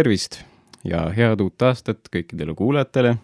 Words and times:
tervist 0.00 0.38
ja 0.84 1.02
head 1.12 1.42
uut 1.44 1.62
aastat 1.66 2.08
kõikidele 2.12 2.54
kuulajatele. 2.56 3.16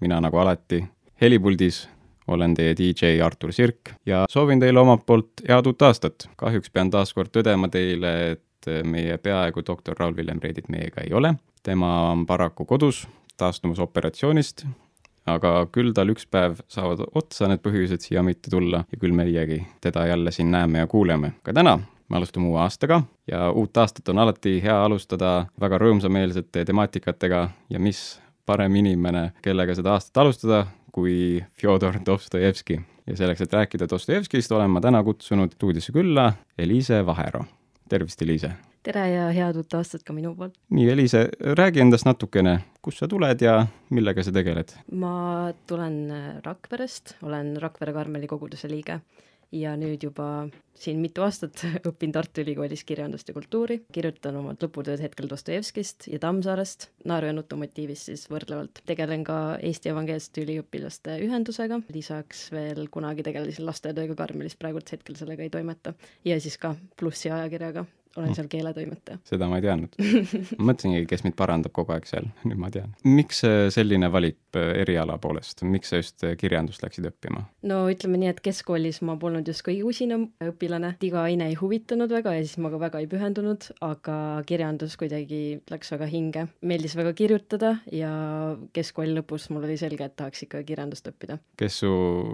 mina 0.00 0.20
nagu 0.20 0.38
alati 0.38 0.80
helipuldis 1.20 1.84
olen 2.26 2.54
teie 2.58 2.74
DJ 2.78 3.20
Artur 3.22 3.52
Sirk 3.54 3.92
ja 4.06 4.24
soovin 4.30 4.60
teile 4.60 4.80
omalt 4.80 5.04
poolt 5.06 5.44
head 5.48 5.66
uut 5.66 5.82
aastat. 5.82 6.28
kahjuks 6.36 6.70
pean 6.70 6.90
taas 6.90 7.14
kord 7.14 7.30
tõdema 7.30 7.70
teile, 7.70 8.32
et 8.32 8.70
meie 8.84 9.18
peaaegu 9.18 9.62
doktor 9.66 9.94
Raul-Villem 9.98 10.42
Reedit 10.42 10.68
meiega 10.68 11.04
ei 11.06 11.14
ole. 11.14 11.34
tema 11.62 12.10
on 12.10 12.26
paraku 12.26 12.64
kodus 12.64 13.06
taastumas 13.36 13.78
operatsioonist, 13.78 14.64
aga 15.26 15.52
küll 15.70 15.92
tal 15.94 16.10
üks 16.10 16.26
päev 16.26 16.58
saavad 16.68 17.04
otsa 17.14 17.46
need 17.46 17.62
põhjused 17.62 18.02
siia 18.02 18.26
mitte 18.26 18.50
tulla 18.50 18.82
ja 18.90 18.98
küll 18.98 19.14
meiegi 19.14 19.60
teda 19.80 20.06
jälle 20.06 20.34
siin 20.34 20.50
näeme 20.50 20.82
ja 20.82 20.86
kuuleme. 20.86 21.32
ka 21.42 21.52
täna 21.52 21.78
me 22.08 22.16
alustame 22.16 22.48
uue 22.48 22.60
aastaga 22.60 23.02
ja 23.30 23.50
uut 23.50 23.76
aastat 23.76 24.08
on 24.08 24.18
alati 24.18 24.58
hea 24.64 24.76
alustada 24.84 25.32
väga 25.60 25.78
rõõmsameelsete 25.82 26.64
temaatikatega 26.68 27.48
ja 27.70 27.80
mis 27.80 28.20
parem 28.48 28.76
inimene, 28.80 29.32
kellega 29.44 29.74
seda 29.76 29.96
aastat 29.96 30.22
alustada, 30.22 30.62
kui 30.92 31.42
Fjodor 31.60 32.00
Dostojevski. 32.06 32.80
ja 33.06 33.16
selleks, 33.16 33.40
et 33.40 33.52
rääkida 33.52 33.86
Dostojevskist, 33.90 34.52
olen 34.52 34.70
ma 34.70 34.80
täna 34.80 35.02
kutsunud 35.04 35.52
stuudiosse 35.52 35.92
külla 35.92 36.32
Eliise 36.58 37.06
Vahero. 37.06 37.44
tervist, 37.88 38.22
Eliise! 38.22 38.52
tere 38.82 39.08
ja 39.10 39.28
head 39.34 39.56
uut 39.56 39.74
aastat 39.74 40.02
ka 40.02 40.12
minu 40.12 40.34
poolt! 40.34 40.56
nii, 40.70 40.88
Eliise, 40.90 41.28
räägi 41.60 41.80
endast 41.80 42.08
natukene, 42.08 42.58
kust 42.82 42.98
sa 42.98 43.08
tuled 43.08 43.40
ja 43.40 43.66
millega 43.90 44.24
sa 44.24 44.32
tegeled? 44.32 44.72
ma 44.92 45.52
tulen 45.66 46.40
Rakverest, 46.44 47.18
olen 47.22 47.56
Rakvere 47.60 47.92
Karmeli 47.92 48.26
koguduse 48.26 48.68
liige 48.68 49.00
ja 49.52 49.74
nüüd 49.80 50.02
juba 50.04 50.48
siin 50.78 51.00
mitu 51.02 51.24
aastat 51.24 51.62
õpin 51.88 52.12
Tartu 52.14 52.42
Ülikoolis 52.44 52.84
kirjandust 52.88 53.30
ja 53.30 53.34
kultuuri, 53.36 53.80
kirjutan 53.92 54.38
oma 54.40 54.54
lõputööd 54.58 55.02
hetkel 55.02 55.28
Dostojevskist 55.30 56.08
ja 56.12 56.20
Tammsaarest, 56.22 56.88
naeru 57.08 57.30
ja 57.30 57.36
nutu 57.36 57.58
motiivist 57.60 58.10
siis 58.10 58.26
võrdlevalt. 58.30 58.82
tegelen 58.88 59.24
ka 59.26 59.58
Eesti 59.62 59.92
Evangeelsete 59.92 60.44
Üliõpilaste 60.46 61.18
Ühendusega, 61.24 61.80
lisaks 61.94 62.48
veel 62.54 62.86
kunagi 62.92 63.26
tegelesin 63.26 63.66
lastetööga 63.68 64.18
Karmelis, 64.18 64.58
praegult 64.58 64.92
hetkel 64.92 65.18
sellega 65.18 65.46
ei 65.46 65.54
toimeta. 65.54 65.94
ja 66.24 66.40
siis 66.40 66.58
ka 66.58 66.76
Plussi 66.96 67.30
ajakirjaga 67.30 67.86
olen 68.18 68.34
seal 68.36 68.50
keeletoimetaja. 68.50 69.20
seda 69.28 69.48
ma 69.50 69.60
ei 69.60 69.66
teadnud. 69.66 69.96
ma 70.58 70.70
mõtlesingi, 70.72 71.04
kes 71.10 71.24
mind 71.26 71.36
parandab 71.38 71.74
kogu 71.76 71.94
aeg 71.94 72.08
seal, 72.08 72.28
nüüd 72.48 72.60
ma 72.60 72.70
tean. 72.74 72.94
miks 73.06 73.42
selline 73.74 74.10
valik 74.12 74.38
eriala 74.58 75.18
poolest, 75.22 75.62
miks 75.68 75.92
sa 75.92 76.00
just 76.00 76.24
kirjandust 76.40 76.82
läksid 76.84 77.08
õppima? 77.10 77.44
no 77.68 77.82
ütleme 77.90 78.20
nii, 78.20 78.32
et 78.32 78.42
keskkoolis 78.44 79.00
ma 79.06 79.18
polnud 79.20 79.48
just 79.48 79.64
kõige 79.66 79.84
usinam 79.88 80.28
õpilane, 80.44 80.94
iga 81.04 81.24
aine 81.28 81.50
ei 81.50 81.56
huvitanud 81.58 82.10
väga 82.12 82.34
ja 82.36 82.44
siis 82.44 82.58
ma 82.62 82.72
ka 82.72 82.80
väga 82.80 83.02
ei 83.02 83.10
pühendunud, 83.10 83.68
aga 83.84 84.16
kirjandus 84.48 84.96
kuidagi 85.00 85.60
läks 85.70 85.92
väga 85.94 86.08
hinge. 86.10 86.46
meeldis 86.60 86.96
väga 86.98 87.12
kirjutada 87.18 87.74
ja 87.92 88.12
keskkooli 88.76 89.14
lõpus 89.18 89.48
mul 89.52 89.66
oli 89.68 89.78
selge, 89.80 90.08
et 90.08 90.16
tahaks 90.18 90.44
ikka 90.46 90.62
kirjandust 90.68 91.08
õppida. 91.10 91.38
kes 91.58 91.80
su 91.84 91.92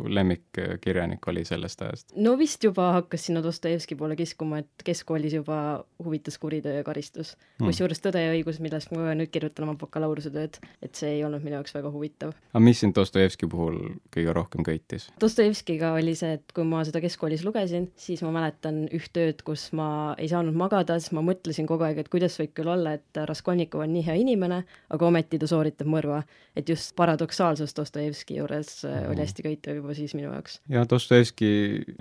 lemmikkirjanik 0.09 1.27
oli 1.33 1.45
sellest 1.49 1.83
ajast? 1.83 2.15
no 2.17 2.37
vist 2.41 2.65
juba 2.65 2.93
hakkas 3.01 3.29
sinna 3.29 3.43
Dostojevski 3.45 3.99
poole 3.99 4.17
kiskuma, 4.17 4.63
et 4.65 4.87
keskkoolis 4.87 5.39
juba 5.41 5.59
huvitas 6.05 6.39
kuritöö 6.39 6.77
ja 6.79 6.85
karistus 6.87 7.35
hmm.. 7.35 7.69
kusjuures 7.69 8.03
Tõde 8.05 8.21
ja 8.21 8.33
õigus, 8.35 8.61
millest 8.61 8.93
ma 8.93 9.15
nüüd 9.17 9.31
kirjutan 9.33 9.69
oma 9.69 9.79
bakalaureusetööd, 9.81 10.59
et 10.85 10.99
see 10.99 11.17
ei 11.17 11.25
olnud 11.25 11.45
minu 11.45 11.59
jaoks 11.59 11.75
väga 11.77 11.91
huvitav. 11.95 12.35
aga 12.53 12.63
mis 12.65 12.83
sind 12.83 12.97
Dostojevski 12.99 13.49
puhul 13.51 13.79
kõige 14.15 14.35
rohkem 14.37 14.67
köitis? 14.67 15.09
Dostojevskiga 15.21 15.95
oli 15.99 16.15
see, 16.19 16.37
et 16.39 16.55
kui 16.57 16.67
ma 16.69 16.83
seda 16.87 17.01
keskkoolis 17.05 17.45
lugesin, 17.47 17.89
siis 17.97 18.23
ma 18.27 18.33
mäletan 18.35 18.85
üht 18.95 19.21
ööd, 19.21 19.43
kus 19.47 19.71
ma 19.77 19.89
ei 20.19 20.29
saanud 20.31 20.57
magada, 20.59 20.99
siis 21.01 21.15
ma 21.17 21.25
mõtlesin 21.25 21.69
kogu 21.71 21.87
aeg, 21.89 22.03
et 22.03 22.11
kuidas 22.13 22.37
võib 22.41 22.55
küll 22.59 22.73
olla, 22.75 22.97
et 22.99 23.23
Raskolnikov 23.31 23.85
on 23.85 23.95
nii 23.95 24.05
hea 24.07 24.19
inimene, 24.21 24.63
aga 24.95 25.09
ometi 25.09 25.41
ta 25.41 25.51
sooritab 25.51 25.91
mõrva. 25.91 26.23
et 26.55 26.69
just 26.69 26.95
paradoksaalsus 26.97 27.75
Dostojevski 27.77 28.37
juures 28.37 28.85
mm. 28.85 29.09
oli 29.11 29.25
hästi 29.25 29.43
köitev 29.43 29.81
juba 29.81 29.95
siis 29.95 30.15
minu 30.15 30.31
jaoks. 30.31 30.61
ja 30.69 30.85
Dostojevski, 30.91 31.49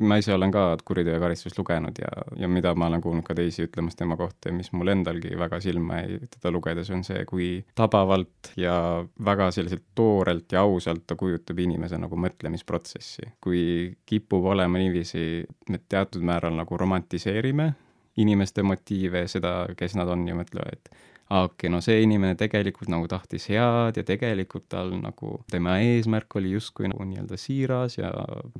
ma 0.01 0.19
ise 0.21 0.33
olen 0.33 0.51
ka 0.51 0.77
Kuriteo 0.85 1.13
ja 1.13 1.19
karistus 1.19 1.57
lugenud 1.57 1.97
ja, 2.01 2.11
ja 2.37 2.47
mida 2.47 2.75
ma 2.75 2.87
olen 2.91 3.01
kuulnud 3.01 3.25
ka 3.25 3.35
teisi 3.35 3.62
ütlemas 3.67 3.97
tema 3.99 4.17
kohta 4.19 4.49
ja 4.49 4.55
mis 4.57 4.71
mul 4.75 4.91
endalgi 4.93 5.33
väga 5.39 5.59
silma 5.63 6.01
jäi 6.01 6.19
teda 6.35 6.51
lugedes, 6.53 6.91
on 6.93 7.03
see, 7.07 7.23
kui 7.29 7.47
tabavalt 7.75 8.53
ja 8.59 8.75
väga 9.25 9.49
selliselt 9.55 9.85
toorelt 9.95 10.51
ja 10.51 10.63
ausalt 10.65 11.05
ta 11.07 11.17
kujutab 11.19 11.59
inimese 11.59 11.99
nagu 12.01 12.19
mõtlemisprotsessi. 12.19 13.33
kui 13.41 13.93
kipub 14.05 14.45
olema 14.53 14.81
niiviisi, 14.81 15.43
me 15.69 15.81
teatud 15.89 16.23
määral 16.25 16.55
nagu 16.57 16.77
romantiseerime 16.77 17.73
inimeste 18.17 18.63
motiive, 18.63 19.25
seda, 19.27 19.63
kes 19.77 19.95
nad 19.97 20.09
on 20.13 20.27
ja 20.27 20.35
mõtlevad, 20.37 20.77
et 20.77 21.12
okei 21.41 21.69
no 21.71 21.79
see 21.81 22.01
inimene 22.03 22.35
tegelikult 22.39 22.91
nagu 22.91 23.07
tahtis 23.09 23.47
head 23.51 23.97
ja 23.99 24.03
tegelikult 24.05 24.67
tal 24.71 24.91
nagu, 24.99 25.37
tema 25.51 25.77
eesmärk 25.83 26.35
oli 26.39 26.53
justkui 26.53 26.89
nagu 26.91 27.05
nii-öelda 27.07 27.39
siiras 27.39 27.97
ja 27.97 28.11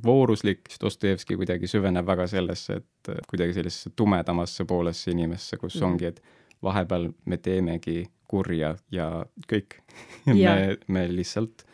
vooruslik, 0.04 0.64
siis 0.68 0.80
Dostojevski 0.82 1.38
kuidagi 1.40 1.70
süveneb 1.70 2.06
väga 2.06 2.26
sellesse, 2.30 2.80
et 2.80 3.12
kuidagi 3.30 3.56
sellisesse 3.58 3.94
tumedamasse 3.96 4.66
poolesse 4.68 5.12
inimesse, 5.14 5.60
kus 5.60 5.78
mm. 5.80 5.86
ongi, 5.90 6.10
et 6.10 6.22
vahepeal 6.64 7.10
me 7.30 7.38
teemegi 7.38 8.04
kurja 8.28 8.74
ja 8.90 9.08
kõik. 9.50 9.80
Me, 10.26 10.76
me 10.88 11.02
lihtsalt 11.12 11.66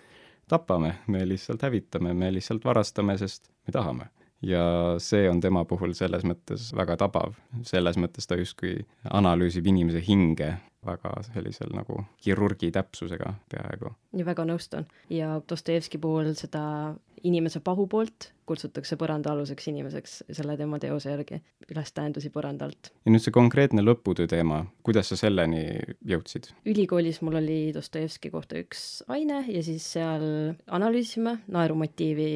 tapame, 0.50 0.96
me 1.06 1.22
lihtsalt 1.28 1.62
hävitame, 1.62 2.10
me 2.14 2.32
lihtsalt 2.34 2.64
varastame, 2.66 3.14
sest 3.18 3.46
me 3.66 3.72
tahame. 3.72 4.08
Ja 4.42 4.96
see 4.98 5.28
on 5.30 5.38
tema 5.40 5.62
puhul 5.68 5.92
selles 5.94 6.24
mõttes 6.26 6.70
väga 6.74 6.96
tabav, 6.98 7.36
selles 7.68 7.98
mõttes 8.00 8.26
ta 8.26 8.38
justkui 8.40 8.80
analüüsib 9.12 9.68
inimese 9.70 10.02
hinge 10.02 10.56
väga 10.86 11.12
sellisel 11.26 11.72
nagu 11.76 12.04
kirurgi 12.24 12.70
täpsusega 12.72 13.34
peaaegu. 13.52 13.92
ja 14.16 14.24
väga 14.26 14.46
nõustun 14.48 14.86
ja 15.12 15.40
Dostojevski 15.48 15.98
puhul 15.98 16.32
seda 16.38 16.94
inimese 17.24 17.60
pahupoolt 17.60 18.30
kutsutakse 18.48 18.96
põrandaaluseks 18.98 19.68
inimeseks 19.70 20.14
selle 20.32 20.56
tema 20.58 20.78
teose 20.82 21.12
järgi, 21.12 21.40
ülestähendusi 21.70 22.32
põranda 22.34 22.66
alt. 22.68 22.92
ja 23.04 23.12
nüüd 23.12 23.24
see 23.24 23.34
konkreetne 23.34 23.84
lõputöö 23.84 24.30
teema, 24.30 24.64
kuidas 24.86 25.12
sa 25.12 25.20
selleni 25.20 25.66
jõudsid? 26.06 26.50
ülikoolis 26.64 27.20
mul 27.26 27.40
oli 27.42 27.60
Dostojevski 27.76 28.32
kohta 28.32 28.58
üks 28.62 29.04
aine 29.08 29.44
ja 29.48 29.62
siis 29.66 29.86
seal 29.98 30.56
analüüsisime 30.66 31.38
naerumotiivi 31.48 32.30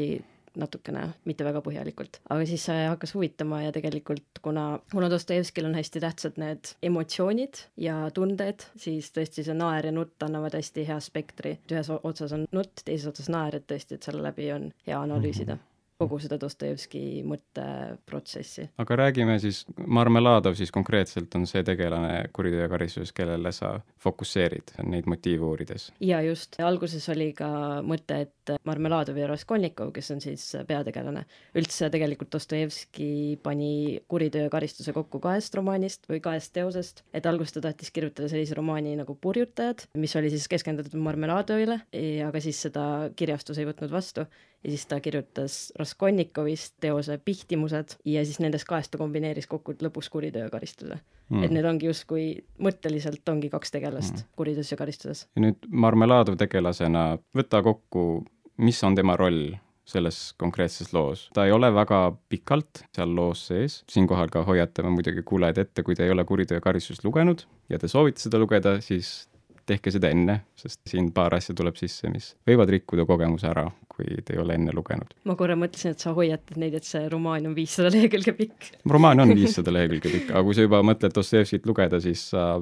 natukene, 0.60 1.08
mitte 1.24 1.46
väga 1.46 1.62
põhjalikult. 1.64 2.20
aga 2.30 2.46
siis 2.48 2.64
see 2.68 2.86
hakkas 2.86 3.14
huvitama 3.16 3.62
ja 3.64 3.72
tegelikult 3.74 4.40
kuna, 4.42 4.66
kuna 4.92 5.10
Dostojevskil 5.10 5.68
on 5.68 5.76
hästi 5.78 6.02
tähtsad 6.04 6.40
need 6.40 6.74
emotsioonid 6.82 7.64
ja 7.76 7.98
tunded, 8.14 8.66
siis 8.76 9.10
tõesti 9.14 9.46
see 9.46 9.58
naer 9.58 9.90
ja 9.90 9.94
nutt 9.94 10.22
annavad 10.26 10.56
hästi 10.58 10.86
hea 10.88 11.00
spektri. 11.00 11.58
ühes 11.72 11.90
otsas 11.94 12.32
on 12.36 12.48
nutt, 12.52 12.84
teises 12.84 13.10
otsas 13.10 13.30
naer, 13.32 13.58
et 13.58 13.68
tõesti, 13.70 13.98
et 13.98 14.10
selle 14.10 14.22
läbi 14.24 14.50
on 14.54 14.72
hea 14.86 15.00
analüüsida 15.00 15.54
mm. 15.54 15.60
-hmm 15.60 15.73
kogu 16.04 16.20
seda 16.22 16.38
Dostojevski 16.40 17.22
mõtteprotsessi. 17.28 18.68
aga 18.78 19.00
räägime 19.04 19.38
siis, 19.42 19.64
Marmeladov 19.86 20.56
siis 20.58 20.72
konkreetselt 20.74 21.34
on 21.38 21.46
see 21.50 21.64
tegelane 21.66 22.28
kuriteo 22.32 22.68
karistuses, 22.72 23.12
kellele 23.16 23.52
sa 23.54 23.74
fokusseerid 24.04 24.76
neid 24.90 25.08
motiive 25.10 25.46
uurides? 25.48 25.90
jaa, 26.00 26.22
just. 26.26 26.60
alguses 26.62 27.08
oli 27.12 27.32
ka 27.36 27.48
mõte, 27.86 28.20
et 28.26 28.54
Marmeladov 28.68 29.16
ja 29.18 29.28
Raskolnikov, 29.30 29.92
kes 29.96 30.10
on 30.14 30.20
siis 30.24 30.46
peategelane, 30.68 31.24
üldse 31.56 31.88
tegelikult 31.92 32.32
Dostojevski 32.34 33.38
pani 33.42 34.00
kuriteo 34.08 34.46
ja 34.46 34.52
karistuse 34.52 34.92
kokku 34.96 35.20
kahest 35.24 35.54
romaanist 35.56 36.08
või 36.10 36.20
kahest 36.24 36.52
teosest, 36.56 37.04
et 37.14 37.26
alguses 37.26 37.56
ta 37.56 37.64
tahtis 37.68 37.92
kirjutada 37.94 38.28
sellise 38.32 38.56
romaani 38.58 38.96
nagu 39.00 39.16
Purjutajad, 39.20 39.86
mis 40.00 40.16
oli 40.20 40.32
siis 40.32 40.48
keskendatud 40.50 40.96
Marmeladovile, 41.00 41.80
aga 42.26 42.42
siis 42.44 42.60
seda 42.66 43.10
kirjastus 43.16 43.60
ei 43.60 43.68
võtnud 43.68 43.92
vastu 43.94 44.26
ja 44.64 44.70
siis 44.70 44.86
ta 44.86 45.00
kirjutas 45.00 45.72
Raskolnikovist 45.78 46.74
teose 46.80 47.18
Pihtimused 47.24 47.98
ja 48.04 48.24
siis 48.24 48.40
nendest 48.40 48.68
kahest 48.68 48.90
ta 48.90 49.00
kombineeris 49.00 49.46
kokku 49.50 49.76
lõpuks 49.82 50.08
kuriteo 50.12 50.46
ja 50.46 50.52
karistuse 50.52 50.96
mm.. 51.28 51.42
et 51.44 51.52
need 51.54 51.68
ongi 51.68 51.90
justkui, 51.90 52.28
mõtteliselt 52.62 53.28
ongi 53.32 53.50
kaks 53.52 53.74
tegelast 53.74 54.16
mm. 54.16 54.30
kuriteos 54.36 54.72
ja 54.72 54.80
karistuses. 54.80 55.26
ja 55.36 55.44
nüüd 55.46 55.68
Marmeladov 55.68 56.38
tegelasena, 56.40 57.12
võta 57.36 57.62
kokku, 57.66 58.24
mis 58.64 58.80
on 58.86 58.96
tema 58.96 59.18
roll 59.20 59.52
selles 59.84 60.32
konkreetses 60.40 60.94
loos. 60.96 61.28
ta 61.36 61.44
ei 61.44 61.52
ole 61.52 61.68
väga 61.74 62.00
pikalt 62.32 62.86
seal 62.96 63.12
loos 63.16 63.46
sees, 63.50 63.82
siinkohal 63.90 64.32
ka 64.32 64.44
hoiatame 64.48 64.94
muidugi 64.94 65.22
kuulajad 65.26 65.60
ette, 65.66 65.84
kui 65.84 65.94
te 65.94 66.06
ei 66.06 66.14
ole 66.14 66.24
kuriteo 66.24 66.60
karistust 66.64 67.04
lugenud 67.04 67.44
ja 67.68 67.78
te 67.78 67.88
soovite 67.88 68.24
seda 68.24 68.40
lugeda, 68.40 68.78
siis 68.84 69.28
tehke 69.68 69.92
seda 69.94 70.10
enne, 70.12 70.40
sest 70.58 70.82
siin 70.88 71.10
paar 71.14 71.34
asja 71.36 71.54
tuleb 71.56 71.76
sisse, 71.78 72.10
mis 72.12 72.32
võivad 72.48 72.70
rikkuda 72.72 73.06
kogemuse 73.08 73.48
ära, 73.50 73.64
kui 73.90 74.18
te 74.26 74.34
ei 74.34 74.40
ole 74.42 74.56
enne 74.58 74.74
lugenud. 74.74 75.14
ma 75.28 75.36
korra 75.38 75.56
mõtlesin, 75.58 75.94
et 75.94 76.02
sa 76.02 76.14
hoiatad 76.16 76.58
neid, 76.60 76.76
et 76.78 76.88
see 76.88 77.06
romaan 77.12 77.46
on 77.48 77.54
viissada 77.56 77.92
lehekülge 77.94 78.34
pikk. 78.38 78.70
romaan 78.90 79.24
on 79.24 79.34
viissada 79.36 79.74
lehekülge 79.74 80.10
pikk, 80.12 80.32
aga 80.32 80.42
kui 80.46 80.56
sa 80.56 80.66
juba 80.66 80.82
mõtled 80.86 81.14
Dostojevskit 81.14 81.68
lugeda, 81.70 82.00
siis 82.04 82.26
sa 82.34 82.58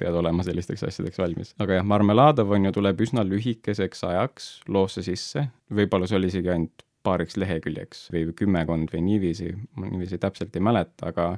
pead 0.00 0.18
olema 0.22 0.46
sellisteks 0.46 0.86
asjadeks 0.88 1.20
valmis. 1.22 1.54
aga 1.62 1.80
jah, 1.80 1.86
Marmeladov 1.86 2.56
on 2.56 2.68
ju, 2.68 2.74
tuleb 2.80 3.04
üsna 3.06 3.26
lühikeseks 3.26 4.04
ajaks 4.10 4.50
loosse 4.72 5.04
sisse, 5.06 5.48
võib-olla 5.72 6.08
see 6.10 6.20
oli 6.20 6.32
isegi 6.32 6.52
ainult 6.54 6.86
paariks 7.06 7.38
leheküljeks 7.38 8.08
või 8.14 8.32
kümmekond 8.34 8.90
või 8.90 9.04
niiviisi, 9.06 9.52
ma 9.78 9.86
niiviisi 9.86 10.18
täpselt 10.22 10.56
ei 10.58 10.64
mäleta, 10.64 11.12
aga 11.12 11.36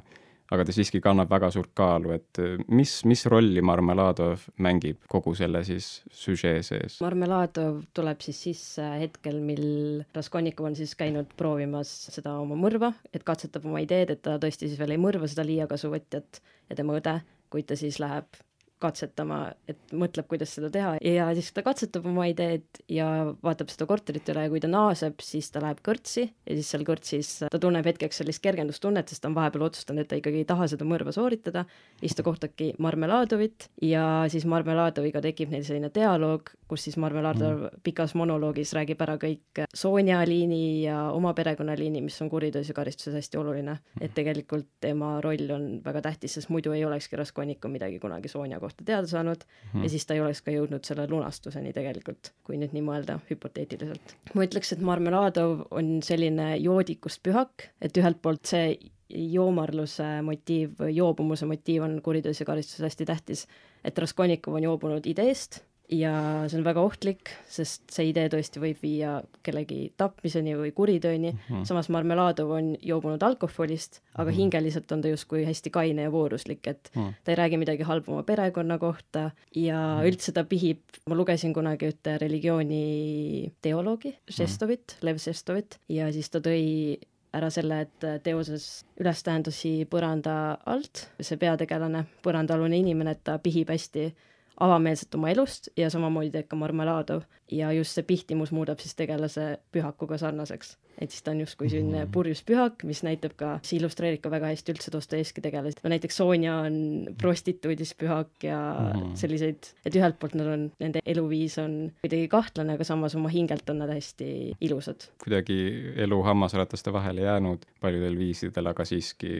aga 0.53 0.65
ta 0.65 0.75
siiski 0.75 1.01
kannab 1.03 1.29
väga 1.31 1.51
suurt 1.53 1.71
kaalu, 1.77 2.13
et 2.17 2.41
äh, 2.41 2.57
mis, 2.73 2.99
mis 3.09 3.25
rolli 3.29 3.61
Marmeladov 3.65 4.47
mängib 4.65 5.01
kogu 5.11 5.35
selle 5.37 5.61
siis 5.67 5.89
süžee 6.15 6.63
sees? 6.65 6.99
Marmeladov 7.05 7.83
tuleb 7.97 8.25
siis 8.25 8.41
sisse 8.47 8.85
hetkel, 9.03 9.39
mil 9.45 10.03
Raskolnikov 10.15 10.71
on 10.71 10.77
siis 10.79 10.95
käinud 10.99 11.31
proovimas 11.39 11.91
seda 12.09 12.37
oma 12.41 12.57
mõrva, 12.59 12.93
et 13.13 13.25
katsetab 13.27 13.67
oma 13.69 13.83
ideed, 13.85 14.15
et 14.15 14.23
ta 14.25 14.39
tõesti 14.41 14.69
siis 14.69 14.79
veel 14.81 14.97
ei 14.97 15.01
mõrva 15.01 15.29
seda 15.29 15.45
liiakasuvõtjat 15.47 16.43
ja 16.69 16.77
tema 16.77 16.97
õde, 16.99 17.19
kuid 17.53 17.69
ta 17.69 17.77
siis 17.79 18.01
läheb 18.01 18.41
katsetama, 18.81 19.39
et 19.69 19.93
mõtleb, 19.95 20.27
kuidas 20.29 20.53
seda 20.55 20.69
teha 20.73 20.95
ja 21.03 21.27
siis 21.37 21.51
ta 21.55 21.63
katsetab 21.65 22.05
oma 22.09 22.29
ideed 22.31 22.81
ja 22.91 23.07
vaatab 23.43 23.71
seda 23.73 23.87
korterit 23.89 24.29
üle 24.31 24.45
ja 24.45 24.51
kui 24.51 24.61
ta 24.63 24.69
naaseb, 24.71 25.19
siis 25.23 25.49
ta 25.51 25.61
läheb 25.63 25.81
kõrtsi 25.85 26.25
ja 26.29 26.57
siis 26.57 26.69
seal 26.71 26.85
kõrtsis 26.87 27.31
ta 27.45 27.59
tunneb 27.61 27.87
hetkeks 27.89 28.21
sellist 28.21 28.43
kergendustunnet, 28.43 29.11
sest 29.11 29.23
ta 29.23 29.29
on 29.31 29.37
vahepeal 29.37 29.67
otsustanud, 29.67 30.05
et 30.05 30.11
ta 30.11 30.19
ikkagi 30.19 30.43
ei 30.43 30.47
taha 30.47 30.69
seda 30.71 30.87
mõrva 30.87 31.13
sooritada, 31.15 31.65
siis 31.99 32.15
ta 32.15 32.25
kohtabki 32.25 32.71
Marmeladovit 32.79 33.67
ja 33.85 34.05
siis 34.31 34.47
Marmeladoviga 34.49 35.21
tekib 35.23 35.51
neil 35.53 35.65
selline 35.67 35.91
dialoog, 35.95 36.53
kus 36.69 36.87
siis 36.87 36.97
Marmeladov 37.01 37.65
mm. 37.65 37.83
pikas 37.83 38.15
monoloogis 38.19 38.73
räägib 38.77 39.03
ära 39.03 39.17
kõik 39.19 39.63
Sonja 39.75 40.21
liini 40.27 40.85
ja 40.85 41.09
oma 41.15 41.33
perekonnaliini, 41.37 42.03
mis 42.05 42.19
on 42.23 42.31
kuriteos 42.31 42.71
ja 42.71 42.77
karistuses 42.77 43.19
hästi 43.19 43.41
oluline. 43.41 43.79
et 43.99 44.13
tegelikult 44.15 44.67
tema 44.81 45.17
roll 45.21 45.51
on 45.51 45.67
väga 45.85 46.01
tähtis, 46.01 46.33
sest 46.37 46.49
muidu 46.49 46.71
ei 46.71 46.85
olekski 46.85 47.19
Raskolnikov 47.19 47.71
midagi 47.71 47.99
kunagi 47.99 48.31
Sonja 48.31 48.59
kohta 48.59 48.68
kohta 48.69 48.85
teada 48.85 49.09
saanud 49.09 49.43
mm. 49.73 49.83
ja 49.83 49.91
siis 49.91 50.05
ta 50.05 50.15
ei 50.15 50.23
oleks 50.23 50.43
ka 50.45 50.53
jõudnud 50.53 50.85
selle 50.87 51.07
lunastuseni 51.09 51.73
tegelikult, 51.75 52.31
kui 52.47 52.59
nüüd 52.61 52.75
nii 52.75 52.85
mõelda 52.85 53.19
hüpoteetiliselt. 53.29 54.15
ma 54.33 54.45
ütleks, 54.47 54.73
et 54.75 54.85
Marmeladov 54.85 55.65
on 55.75 55.99
selline 56.05 56.53
joodikust 56.61 57.23
pühak, 57.25 57.69
et 57.81 57.97
ühelt 57.99 58.21
poolt 58.23 58.45
see 58.53 58.77
joomarluse 59.09 60.05
motiiv 60.21 60.83
joobumuse 60.93 61.47
motiiv 61.49 61.87
on 61.87 61.97
kuriteos 62.05 62.43
ja 62.43 62.45
karistuses 62.45 62.85
hästi 62.85 63.09
tähtis, 63.09 63.47
et 63.83 63.97
Raskolnikov 63.97 64.59
on 64.59 64.67
joobunud 64.69 65.09
ideest 65.09 65.63
ja 65.89 66.13
see 66.49 66.59
on 66.59 66.65
väga 66.65 66.81
ohtlik, 66.85 67.31
sest 67.49 67.89
see 67.93 68.09
idee 68.11 68.29
tõesti 68.31 68.61
võib 68.61 68.81
viia 68.83 69.15
kellegi 69.45 69.89
tapmiseni 69.97 70.53
või 70.57 70.71
kuritööni 70.75 71.31
mm, 71.31 71.39
-hmm. 71.47 71.65
samas 71.65 71.89
Marmeladov 71.93 72.51
on 72.53 72.71
joobunud 72.81 73.23
alkoholist, 73.25 74.01
aga 74.13 74.29
mm 74.29 74.29
-hmm. 74.29 74.37
hingeliselt 74.37 74.91
on 74.91 75.01
ta 75.01 75.09
justkui 75.09 75.45
hästi 75.45 75.69
kaine 75.73 76.05
ja 76.05 76.11
vooruslik, 76.11 76.67
et 76.67 76.91
mm 76.93 77.01
-hmm. 77.01 77.13
ta 77.23 77.31
ei 77.31 77.35
räägi 77.35 77.57
midagi 77.57 77.83
halba 77.83 78.11
oma 78.13 78.23
perekonna 78.23 78.77
kohta 78.77 79.31
ja 79.55 79.77
mm 79.77 80.01
-hmm. 80.01 80.07
üldse 80.11 80.31
ta 80.31 80.43
pihib, 80.43 80.79
ma 81.05 81.15
lugesin 81.15 81.53
kunagi 81.53 81.89
ühte 81.89 82.17
religiooni 82.17 83.53
teoloogi, 83.61 84.17
Šestovit 84.29 84.81
mm, 84.87 84.99
-hmm. 84.99 85.05
Lev 85.05 85.17
Šestovit, 85.17 85.79
ja 85.89 86.11
siis 86.11 86.29
ta 86.29 86.39
tõi 86.39 86.99
ära 87.33 87.49
selle, 87.49 87.81
et 87.81 88.23
teoses 88.23 88.85
ülestähendusi 88.99 89.85
põranda 89.85 90.57
alt, 90.65 91.09
see 91.21 91.37
peategelane, 91.37 92.05
põrandaalune 92.25 92.77
inimene, 92.77 93.11
et 93.11 93.23
ta 93.23 93.37
pihib 93.37 93.69
hästi 93.69 94.13
avameelselt 94.59 95.15
oma 95.15 95.29
elust 95.31 95.69
ja 95.77 95.89
samamoodi 95.89 96.31
teeb 96.33 96.47
ka 96.51 96.59
Marmeladov 96.59 97.23
ja 97.51 97.71
just 97.71 97.95
see 97.95 98.03
pihtimus 98.03 98.51
muudab 98.55 98.79
siis 98.83 98.95
tegelase 98.95 99.57
pühakuga 99.71 100.17
sarnaseks 100.17 100.75
et 100.99 101.11
siis 101.11 101.23
ta 101.23 101.31
on 101.31 101.43
justkui 101.43 101.69
selline 101.71 102.03
mm. 102.03 102.11
purjus 102.13 102.41
pühak, 102.45 102.83
mis 102.87 103.01
näitab 103.05 103.35
ka, 103.39 103.51
see 103.63 103.79
illustreerib 103.79 104.21
ka 104.23 104.31
väga 104.33 104.51
hästi 104.51 104.73
üldse 104.75 104.93
Dostojevski 104.93 105.43
tegelasi, 105.43 105.79
näiteks 105.89 106.19
Sonja 106.19 106.57
on 106.65 106.75
prostituudis 107.19 107.93
pühak 107.99 108.45
ja 108.45 108.59
mm. 108.93 109.15
selliseid, 109.19 109.71
et 109.87 109.95
ühelt 109.95 110.19
poolt 110.19 110.35
nad 110.39 110.51
on, 110.53 110.65
nende 110.81 111.03
eluviis 111.05 111.57
on 111.61 111.77
kuidagi 112.03 112.27
kahtlane, 112.31 112.75
aga 112.75 112.87
samas 112.87 113.15
oma 113.19 113.31
hingelt 113.33 113.69
on 113.71 113.81
nad 113.83 113.93
hästi 113.93 114.29
ilusad. 114.65 115.07
kuidagi 115.23 115.59
elu 116.05 116.19
hammasrataste 116.27 116.93
vahele 116.93 117.25
jäänud 117.25 117.65
paljudel 117.81 118.17
viisidel, 118.19 118.71
aga 118.73 118.85
siiski 118.85 119.33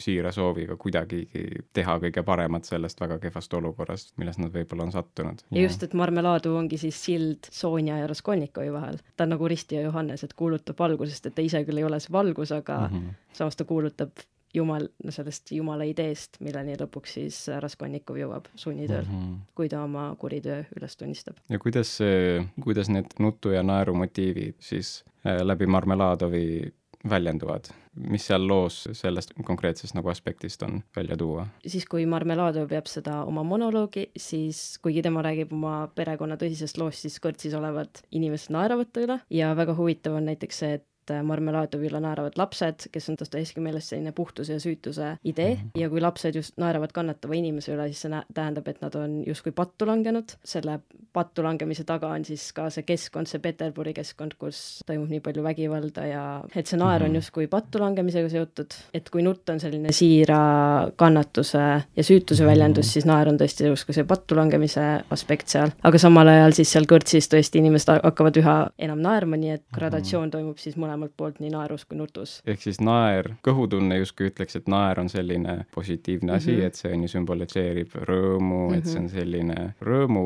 siira 0.00 0.32
sooviga 0.32 0.76
kuidagigi 0.80 1.44
teha 1.76 1.98
kõige 2.06 2.24
paremat 2.26 2.68
sellest 2.68 3.00
väga 3.02 3.18
kehvast 3.22 3.54
olukorrast, 3.58 4.14
milles 4.20 4.40
nad 4.40 4.52
võib-olla 4.54 4.88
on 4.88 4.94
sattunud. 4.94 5.44
ja 5.50 5.66
just, 5.66 5.82
et 5.84 5.94
Marmeladu 5.98 6.56
ongi 6.56 6.80
siis 6.80 6.98
sild 7.04 7.50
Sonja 7.52 7.98
ja 8.00 8.08
Raskolnikovi 8.10 8.72
vahel, 8.72 8.98
ta 9.16 9.26
on 9.26 9.34
nagu 9.36 9.48
Risti 9.48 9.76
ja 9.76 9.86
Johannes, 9.86 10.24
et 10.24 10.34
kuulutab 10.38 10.78
valgust 10.78 11.01
valgusest, 11.02 11.26
et 11.26 11.34
ta 11.34 11.42
ise 11.42 11.64
küll 11.66 11.82
ei 11.82 11.88
ole 11.88 12.00
see 12.00 12.12
valgus, 12.12 12.52
aga 12.52 12.88
mm 12.88 12.94
-hmm. 12.94 13.14
samas 13.32 13.56
ta 13.56 13.64
kuulutab 13.64 14.10
jumal, 14.54 14.88
sellest 15.08 15.52
jumala 15.52 15.84
ideest, 15.84 16.36
milleni 16.40 16.76
lõpuks 16.76 17.14
siis 17.16 17.48
Raskolnikov 17.60 18.16
jõuab 18.16 18.48
sunnitööl 18.54 19.04
mm, 19.04 19.20
-hmm. 19.20 19.38
kui 19.54 19.68
ta 19.68 19.82
oma 19.82 20.14
kuritöö 20.18 20.64
üles 20.76 20.96
tunnistab. 20.96 21.36
ja 21.48 21.58
kuidas 21.58 21.96
see, 21.96 22.44
kuidas 22.60 22.88
need 22.88 23.06
nutu 23.18 23.50
ja 23.50 23.62
naeru 23.62 23.94
motiivid 23.94 24.54
siis 24.60 25.04
äh, 25.26 25.40
läbi 25.40 25.66
Marmeladovi 25.66 26.72
väljenduvad, 27.08 27.64
mis 28.08 28.26
seal 28.26 28.44
loos 28.46 28.84
sellest 28.92 29.32
konkreetsest 29.44 29.94
nagu 29.94 30.08
aspektist 30.08 30.62
on 30.62 30.82
välja 30.96 31.16
tuua? 31.16 31.46
siis, 31.66 31.86
kui 31.86 32.06
Marmeladov 32.06 32.68
peab 32.70 32.86
seda 32.90 33.22
oma 33.24 33.42
monoloogi, 33.42 34.10
siis 34.16 34.78
kuigi 34.82 35.02
tema 35.02 35.22
räägib 35.22 35.52
oma 35.52 35.88
perekonna 35.94 36.38
tõsisest 36.40 36.78
loost, 36.78 37.06
siis 37.06 37.18
kõrtsis 37.22 37.56
olevad 37.58 38.04
inimesed 38.10 38.54
naeravad 38.54 38.92
ta 38.92 39.04
üle 39.06 39.18
ja 39.30 39.52
väga 39.58 39.74
huvitav 39.78 40.18
on 40.20 40.30
näiteks 40.30 40.62
see, 40.62 40.78
et 40.78 40.86
et 41.02 41.10
äh, 41.10 41.22
Marmeladovi 41.26 41.88
üle 41.90 42.00
naeravad 42.02 42.36
lapsed, 42.38 42.86
kes 42.92 43.08
on 43.10 43.18
Dostojevski 43.18 43.62
meelest 43.62 43.92
selline 43.92 44.12
puhtuse 44.14 44.56
ja 44.56 44.60
süütuse 44.62 45.16
idee 45.24 45.54
mm 45.54 45.60
-hmm. 45.60 45.80
ja 45.80 45.88
kui 45.90 46.00
lapsed 46.00 46.34
just 46.34 46.56
naeravad 46.56 46.92
kannatava 46.92 47.34
inimese 47.34 47.74
üle, 47.74 47.86
siis 47.88 48.00
see 48.00 48.22
tähendab, 48.34 48.68
et 48.68 48.80
nad 48.80 48.94
on 48.94 49.22
justkui 49.26 49.52
pattu 49.52 49.86
langenud. 49.86 50.32
selle 50.44 50.80
pattu 51.12 51.42
langemise 51.42 51.84
taga 51.84 52.08
on 52.08 52.24
siis 52.24 52.52
ka 52.52 52.70
see 52.70 52.82
keskkond, 52.82 53.26
see 53.26 53.38
Peterburi 53.38 53.92
keskkond, 53.94 54.34
kus 54.38 54.82
toimub 54.86 55.08
nii 55.08 55.20
palju 55.20 55.42
vägivalda 55.42 56.06
ja 56.06 56.44
et 56.56 56.66
see 56.66 56.78
naer 56.78 57.02
on 57.02 57.08
mhm. 57.08 57.14
justkui 57.16 57.46
pattu 57.46 57.78
langemisega 57.78 58.28
seotud, 58.28 58.74
et 58.94 59.10
kui 59.10 59.22
nutt 59.22 59.48
on 59.48 59.60
selline 59.60 59.92
siira 59.92 60.90
kannatuse 60.96 61.58
ja 61.96 62.02
süütuse 62.02 62.46
väljendus 62.46 62.86
-hmm. 62.86 62.92
siis 62.92 63.04
naer 63.04 63.28
on 63.28 63.36
tõesti 63.36 63.66
justkui 63.66 63.94
see 63.94 64.04
pattu 64.04 64.36
langemise 64.36 65.04
aspekt 65.10 65.48
seal, 65.48 65.70
aga 65.82 65.98
samal 65.98 66.28
ajal 66.28 66.52
siis 66.52 66.72
seal 66.72 66.84
kõrtsis 66.84 67.28
tõesti 67.28 67.58
inimesed 67.58 67.88
hakkavad 68.02 68.36
üha 68.36 68.56
enam 68.78 68.98
naerma, 68.98 69.36
nii 69.36 69.50
et 69.50 69.64
gradatsioon 69.74 70.30
toimub 70.30 70.58
siis 70.58 70.76
mõlemal 70.76 70.91
mõlemalt 70.92 71.16
poolt, 71.16 71.40
nii 71.40 71.50
naerus 71.52 71.84
kui 71.88 71.96
nutus. 71.98 72.40
ehk 72.46 72.60
siis 72.62 72.80
naer, 72.80 73.32
kõhutunne 73.46 73.98
justkui 74.00 74.28
ütleks, 74.30 74.56
et 74.58 74.68
naer 74.70 75.00
on 75.00 75.08
selline 75.08 75.64
positiivne 75.74 76.32
asi 76.36 76.52
mm, 76.52 76.58
-hmm. 76.58 76.66
et 76.66 76.74
see 76.74 76.92
on 76.92 77.02
ju 77.02 77.08
sümbolitseerib 77.08 77.94
rõõmu 77.94 78.68
mm, 78.68 78.72
-hmm. 78.72 78.78
et 78.78 78.86
see 78.86 78.98
on 78.98 79.06
mhm. 79.06 79.14
selline 79.14 79.74
rõõmu 79.80 80.24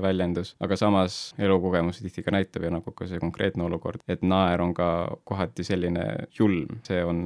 väljendus, 0.00 0.54
aga 0.60 0.76
samas 0.76 1.34
elukogemus 1.38 2.00
tihti 2.00 2.22
ka 2.22 2.30
näitab 2.30 2.62
ja 2.62 2.70
nagu 2.70 2.92
ka 2.92 3.06
see 3.06 3.18
konkreetne 3.18 3.64
olukord, 3.64 4.00
et 4.08 4.22
naer 4.22 4.60
on 4.60 4.74
ka 4.74 5.16
kohati 5.24 5.64
selline 5.64 6.26
julm, 6.38 6.80
see 6.82 7.04
on, 7.04 7.20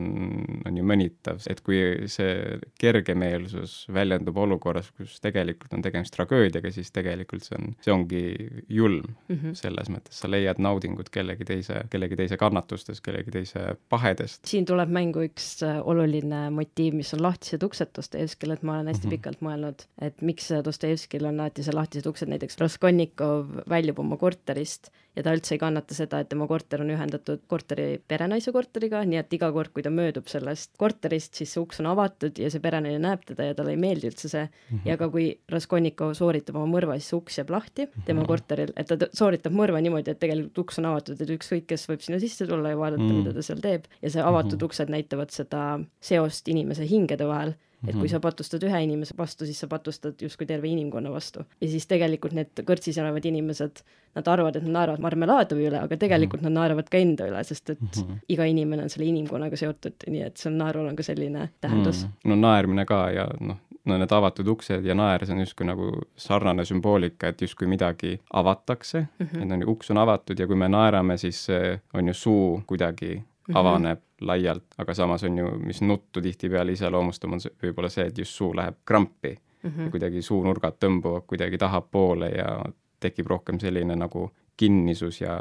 on 0.66 0.76
ju 0.76 0.84
mõnitav, 0.84 1.40
et 1.50 1.60
kui 1.60 2.06
see 2.06 2.58
kergemeelsus 2.80 3.86
väljendub 3.92 4.36
olukorras, 4.36 4.90
kus 4.90 5.20
tegelikult 5.20 5.72
on 5.72 5.82
tegemist 5.82 6.14
tragöödiaga, 6.14 6.70
siis 6.70 6.92
tegelikult 6.92 7.42
see 7.42 7.56
on, 7.58 7.74
see 7.80 7.92
ongi 7.92 8.24
julm 8.68 9.14
mm 9.28 9.36
-hmm. 9.36 9.54
selles 9.54 9.90
mõttes, 9.90 10.20
sa 10.20 10.30
leiad 10.30 10.58
naudingut 10.58 11.10
kellegi 11.10 11.44
teise, 11.44 11.84
kellegi 11.90 12.16
teise 12.16 12.36
kannatust 12.36 12.73
kannatustest, 12.74 13.02
kellegi 13.04 13.32
teise 13.34 13.76
pahedest. 13.88 14.44
siin 14.46 14.66
tuleb 14.66 14.90
mängu 14.92 15.24
üks 15.24 15.62
äh, 15.62 15.80
oluline 15.84 16.48
motiiv, 16.54 16.94
mis 16.98 17.12
on 17.14 17.22
lahtised 17.22 17.62
uksed 17.62 17.94
Dostojevskil, 17.96 18.54
et 18.54 18.62
ma 18.62 18.78
olen 18.78 18.90
hästi 18.90 19.06
mm 19.06 19.12
-hmm. 19.12 19.18
pikalt 19.18 19.40
mõelnud, 19.40 19.86
et 20.00 20.22
miks 20.22 20.50
Dostojevskil 20.64 21.26
on 21.26 21.40
alati 21.40 21.62
see 21.62 21.74
lahtised 21.74 22.06
uksed, 22.06 22.28
näiteks 22.28 22.58
Raskolnikov 22.58 23.64
väljub 23.68 23.98
oma 23.98 24.16
korterist 24.16 24.90
ja 25.16 25.22
ta 25.22 25.34
üldse 25.34 25.54
ei 25.54 25.60
kannata 25.62 25.94
seda, 25.96 26.20
et 26.20 26.28
tema 26.30 26.46
korter 26.50 26.82
on 26.82 26.90
ühendatud 26.94 27.44
korteri 27.50 28.00
perenaise 28.08 28.52
korteriga, 28.54 29.02
nii 29.06 29.20
et 29.20 29.36
iga 29.36 29.50
kord, 29.54 29.72
kui 29.74 29.84
ta 29.86 29.92
möödub 29.94 30.28
sellest 30.30 30.72
korterist, 30.80 31.34
siis 31.38 31.54
see 31.54 31.62
uks 31.62 31.80
on 31.82 31.90
avatud 31.92 32.38
ja 32.40 32.50
see 32.52 32.62
perenaine 32.64 33.00
näeb 33.02 33.24
teda 33.28 33.48
ja 33.50 33.56
talle 33.58 33.74
ei 33.76 33.80
meeldi 33.80 34.10
üldse 34.10 34.30
see 34.30 34.44
mm. 34.44 34.70
-hmm. 34.70 34.88
ja 34.90 34.98
ka 35.00 35.08
kui 35.14 35.28
Raskolnikov 35.52 36.14
sooritab 36.18 36.58
oma 36.60 36.70
mõrva, 36.76 36.98
siis 36.98 37.12
see 37.12 37.18
uks 37.20 37.38
jääb 37.40 37.52
lahti 37.54 37.86
tema 37.86 38.20
mm 38.20 38.24
-hmm. 38.24 38.26
korteril, 38.32 38.72
et 38.76 38.86
ta 38.90 39.10
sooritab 39.12 39.52
mõrva 39.52 39.82
niimoodi, 39.82 40.10
et 40.10 40.20
tegelikult 40.20 40.64
uks 40.64 40.78
on 40.82 40.90
avatud, 40.92 41.20
et 41.20 41.34
ükskõik, 41.38 41.66
kes 41.66 41.88
võib 41.88 42.00
sinna 42.00 42.20
sisse 42.20 42.46
tulla 42.46 42.74
ja 42.74 42.78
vaadata 42.78 43.02
mm, 43.02 43.10
-hmm. 43.10 43.24
mida 43.24 43.32
ta 43.32 43.42
seal 43.42 43.60
teeb 43.60 43.84
ja 44.02 44.10
see 44.10 44.22
avatud 44.22 44.52
mm 44.52 44.58
-hmm. 44.58 44.64
uksed 44.64 44.88
näitavad 44.88 45.30
seda 45.30 45.80
seost 46.00 46.48
inimese 46.48 46.88
hingede 46.88 47.26
vahel 47.26 47.54
et 47.88 47.94
kui 47.94 48.06
mhm. 48.06 48.12
sa 48.12 48.20
patustad 48.20 48.62
ühe 48.66 48.80
inimese 48.84 49.14
vastu, 49.18 49.46
siis 49.48 49.60
sa 49.60 49.68
patustad 49.70 50.22
justkui 50.22 50.46
terve 50.46 50.68
inimkonna 50.68 51.12
vastu. 51.12 51.44
ja 51.60 51.68
siis 51.68 51.86
tegelikult 51.90 52.32
need 52.36 52.64
kõrtsis 52.68 52.98
olevad 53.02 53.24
inimesed, 53.24 53.82
nad 54.14 54.28
arvavad, 54.30 54.56
et 54.56 54.66
nad 54.66 54.76
naeravad 54.78 55.02
Marmeladovi 55.02 55.68
üle, 55.68 55.80
aga 55.80 55.96
tegelikult 55.96 56.42
mm 56.42 56.46
-hmm. 56.46 56.56
nad 56.56 56.62
naeravad 56.62 56.88
ka 56.90 56.98
enda 56.98 57.28
üle, 57.28 57.44
sest 57.44 57.70
et 57.70 57.80
mm 57.80 57.88
-hmm. 57.88 58.18
iga 58.28 58.44
inimene 58.44 58.82
on 58.82 58.90
selle 58.90 59.06
inimkonnaga 59.06 59.56
seotud, 59.56 59.94
nii 60.06 60.22
et 60.22 60.36
seal 60.36 60.54
naerul 60.54 60.88
on 60.88 60.96
ka 60.96 61.02
selline 61.02 61.48
tähendus 61.60 62.04
mm. 62.04 62.10
-hmm. 62.10 62.28
no 62.28 62.36
naermine 62.36 62.84
ka 62.84 63.10
ja 63.10 63.28
noh, 63.40 63.56
no 63.84 63.98
need 63.98 64.12
avatud 64.12 64.48
uksed 64.48 64.84
ja 64.84 64.94
naer, 64.94 65.26
see 65.26 65.34
on 65.34 65.40
justkui 65.40 65.66
nagu 65.66 65.90
sarnane 66.16 66.64
sümboolika, 66.64 67.28
et 67.28 67.40
justkui 67.40 67.66
midagi 67.66 68.20
avatakse 68.32 69.00
mm, 69.00 69.26
-hmm. 69.26 69.42
et 69.42 69.52
on 69.52 69.60
ju, 69.60 69.70
uks 69.70 69.90
on 69.90 69.98
avatud 69.98 70.38
ja 70.38 70.46
kui 70.46 70.56
me 70.56 70.68
naerame, 70.68 71.16
siis 71.16 71.46
on 71.94 72.08
ju 72.08 72.14
suu 72.14 72.62
kuidagi 72.66 73.22
Mhm. 73.48 73.56
avaneb 73.56 73.98
mm 73.98 74.02
-hmm. 74.02 74.13
Laialt, 74.26 74.76
aga 74.78 74.94
samas 74.94 75.24
on 75.24 75.38
ju, 75.38 75.50
mis 75.64 75.82
nuttu 75.82 76.22
tihtipeale 76.22 76.72
iseloomustab, 76.72 77.32
on 77.32 77.42
see 77.44 77.52
võib-olla 77.62 77.90
see, 77.92 78.06
et 78.10 78.18
just 78.18 78.36
suu 78.38 78.52
läheb 78.56 78.80
krampi 78.84 79.34
mm 79.34 79.70
-hmm. 79.70 79.90
kuidagi 79.90 80.22
suunurgad 80.22 80.80
tõmbuvad 80.84 81.26
kuidagi 81.26 81.58
tahapoole 81.58 82.28
ja 82.28 82.58
tekib 83.00 83.26
rohkem 83.26 83.60
selline 83.60 83.96
nagu 83.96 84.30
kinnisus 84.56 85.20
ja 85.20 85.40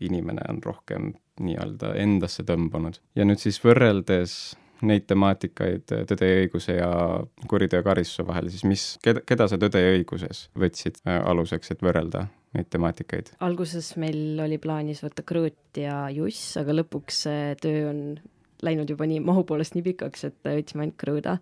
inimene 0.00 0.40
on 0.48 0.62
rohkem 0.62 1.12
nii-öelda 1.40 1.94
endasse 1.94 2.42
tõmbunud. 2.42 3.00
ja 3.16 3.24
nüüd 3.24 3.38
siis 3.38 3.64
võrreldes 3.64 4.56
neid 4.82 5.06
temaatikaid 5.06 5.92
Tõde 6.08 6.28
ja 6.28 6.40
õiguse 6.40 6.76
ja 6.76 6.90
kuriteo 7.48 7.82
karistuse 7.82 8.26
vahel, 8.26 8.48
siis 8.48 8.64
mis, 8.64 8.84
keda, 9.04 9.20
keda 9.26 9.48
sa 9.48 9.58
Tõde 9.60 9.82
ja 9.82 9.94
õiguses 9.96 10.48
võtsid 10.58 11.02
äh, 11.06 11.20
aluseks, 11.26 11.70
et 11.70 11.82
võrrelda 11.82 12.26
neid 12.56 12.70
temaatikaid? 12.72 13.34
alguses 13.46 13.92
meil 14.00 14.40
oli 14.42 14.58
plaanis 14.62 15.02
võtta 15.04 15.24
Krõõt 15.26 15.80
ja 15.80 16.04
Juss, 16.14 16.56
aga 16.60 16.76
lõpuks 16.80 17.24
see 17.26 17.50
töö 17.62 17.88
on 17.90 18.00
läinud 18.64 18.90
juba 18.92 19.06
nii 19.08 19.22
mahu 19.24 19.44
poolest 19.48 19.76
nii 19.76 19.86
pikaks, 19.92 20.26
et 20.28 20.40
võtsime 20.46 20.86
ainult 20.86 20.98
Krõõda. 21.00 21.38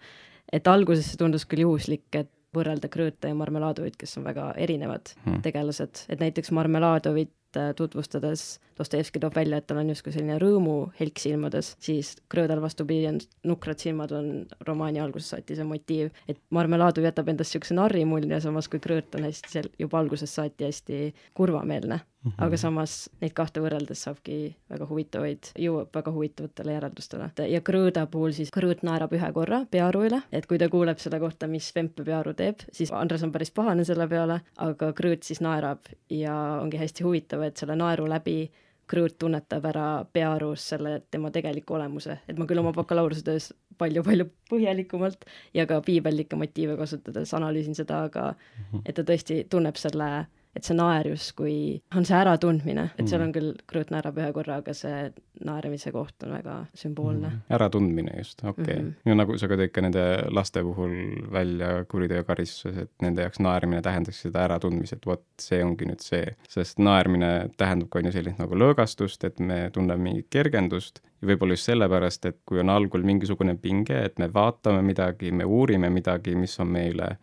et 0.52 0.68
alguses 0.68 1.06
see 1.08 1.20
tundus 1.20 1.46
küll 1.48 1.66
juhuslik, 1.66 2.06
et 2.12 2.30
võrrelda 2.56 2.88
Krõõta 2.88 3.28
ja 3.28 3.36
Marmeladovit, 3.36 3.96
kes 4.00 4.16
on 4.20 4.24
väga 4.28 4.52
erinevad 4.56 5.12
hmm. 5.24 5.42
tegelased, 5.44 6.04
et 6.08 6.22
näiteks 6.22 6.52
Marmeladovit 6.56 7.34
tutvustades 7.76 8.58
Dostojevski 8.78 9.18
toob 9.18 9.34
välja, 9.34 9.58
et 9.58 9.66
tal 9.66 9.80
on 9.80 9.88
justkui 9.90 10.12
selline 10.14 10.36
rõõmuhelk 10.38 11.18
silmades, 11.18 11.72
siis 11.82 12.12
Krõõdal 12.30 12.60
vastupidi 12.62 13.08
on 13.10 13.18
nukrad 13.50 13.80
silmad 13.82 14.12
on 14.14 14.28
romaani 14.68 15.02
algusest 15.02 15.34
saati 15.34 15.56
see 15.58 15.66
motiiv, 15.66 16.12
et 16.30 16.38
Marmeladov 16.54 17.08
jätab 17.08 17.32
endast 17.32 17.50
niisuguse 17.54 17.74
narrimulje, 17.74 18.38
samas 18.44 18.70
kui 18.70 18.82
Krõõt 18.84 19.18
on 19.18 19.26
hästi 19.26 19.54
seal 19.54 19.70
juba 19.80 19.98
algusest 19.98 20.38
saati 20.38 20.68
hästi 20.68 21.00
kurvameelne 21.34 21.98
mm. 22.24 22.30
-hmm. 22.30 22.44
aga 22.46 22.56
samas 22.56 23.10
neid 23.20 23.32
kahte 23.34 23.60
võrreldes 23.60 24.02
saabki 24.06 24.56
väga 24.70 24.86
huvitavaid, 24.90 25.50
jõuab 25.58 25.94
väga 25.94 26.12
huvitavatele 26.12 26.76
järeldustele. 26.76 27.30
ja 27.48 27.60
Krõõda 27.60 28.06
puhul 28.06 28.32
siis 28.32 28.50
Krõõt 28.54 28.82
naerab 28.82 29.12
ühe 29.12 29.32
korra 29.32 29.64
Pearu 29.70 30.04
üle, 30.08 30.22
et 30.32 30.46
kui 30.46 30.58
ta 30.58 30.68
kuuleb 30.68 30.98
selle 30.98 31.20
kohta, 31.20 31.46
mis 31.46 31.72
Vempe 31.74 32.04
Pearu 32.04 32.34
teeb, 32.34 32.64
siis 32.72 32.92
Andres 32.92 33.22
on 33.22 33.32
päris 33.32 33.50
pahane 33.50 33.84
selle 33.84 34.08
peale, 34.08 34.40
aga 34.56 34.92
Krõõt 34.92 35.22
siis 35.22 35.40
naerab 35.40 35.80
ja 36.10 36.34
ongi 36.62 36.76
hästi 36.78 37.04
huvitav, 37.04 37.42
et 37.42 37.56
selle 37.56 37.76
naeru 37.76 38.08
läbi 38.08 38.50
Krõõt 38.88 39.18
tunnetab 39.20 39.64
ära 39.68 40.04
Pearus 40.12 40.68
selle 40.70 41.02
tema 41.10 41.30
tegeliku 41.30 41.74
olemuse, 41.76 42.22
et 42.28 42.38
ma 42.38 42.46
küll 42.48 42.58
oma 42.58 42.72
bakalaureusetöös 42.72 43.52
palju-palju 43.78 44.24
põhjalikumalt 44.50 45.26
ja 45.54 45.66
ka 45.66 45.80
piibellikke 45.84 46.36
motiive 46.36 46.76
kasutades 46.76 47.34
analüüsin 47.36 47.76
seda, 47.78 48.02
aga 48.08 48.32
mhm. 48.32 48.82
et 48.86 48.96
ta 48.96 49.04
tõesti 49.04 49.44
tunneb 49.50 49.76
selle 49.76 50.26
et 50.58 50.66
see 50.66 50.76
naer 50.76 51.08
justkui 51.12 51.56
on 51.96 52.06
see 52.08 52.18
äratundmine, 52.18 52.88
et 52.96 53.06
seal 53.06 53.22
on 53.22 53.30
mm. 53.30 53.34
küll, 53.36 53.54
Krõõt 53.68 53.92
naerab 53.94 54.18
ühe 54.20 54.28
korra, 54.36 54.58
aga 54.62 54.74
see 54.76 55.08
naeramise 55.44 55.92
koht 55.94 56.26
on 56.26 56.34
väga 56.34 56.54
sümboolne 56.76 57.28
mm.. 57.28 57.42
äratundmine 57.54 58.16
just, 58.18 58.42
okei 58.42 58.64
okay. 58.64 58.78
mm. 58.78 58.88
-hmm. 58.88 59.10
no 59.10 59.18
nagu 59.22 59.38
sa 59.38 59.48
ka 59.50 59.58
tõid 59.60 59.72
ka 59.74 59.84
nende 59.84 60.04
laste 60.34 60.62
puhul 60.66 60.94
välja 61.32 61.84
kuriteo 61.90 62.24
karistuses, 62.26 62.78
et 62.84 63.04
nende 63.04 63.22
jaoks 63.22 63.42
naermine 63.44 63.82
tähendaks 63.82 64.22
seda 64.26 64.44
äratundmist, 64.48 64.98
et 64.98 65.06
vot 65.06 65.24
see 65.40 65.62
ongi 65.64 65.86
nüüd 65.88 66.02
see, 66.04 66.24
sest 66.48 66.82
naermine 66.82 67.50
tähendab 67.56 67.92
ka 67.92 68.02
on 68.02 68.10
ju 68.10 68.16
sellist 68.18 68.42
nagu 68.42 68.58
lõõgastust, 68.58 69.24
et 69.28 69.38
me 69.40 69.68
tunneme 69.72 70.10
mingit 70.10 70.26
kergendust 70.30 71.02
ja 71.22 71.30
võib-olla 71.30 71.56
just 71.56 71.70
sellepärast, 71.70 72.26
et 72.30 72.40
kui 72.46 72.60
on 72.62 72.70
algul 72.72 73.06
mingisugune 73.06 73.56
pinge, 73.62 73.96
et 74.10 74.18
me 74.18 74.30
vaatame 74.34 74.82
midagi, 74.86 75.32
me 75.32 75.44
uurime 75.44 75.90
midagi, 75.90 76.34
mis 76.38 76.58
on 76.62 76.70
meile 76.74 77.16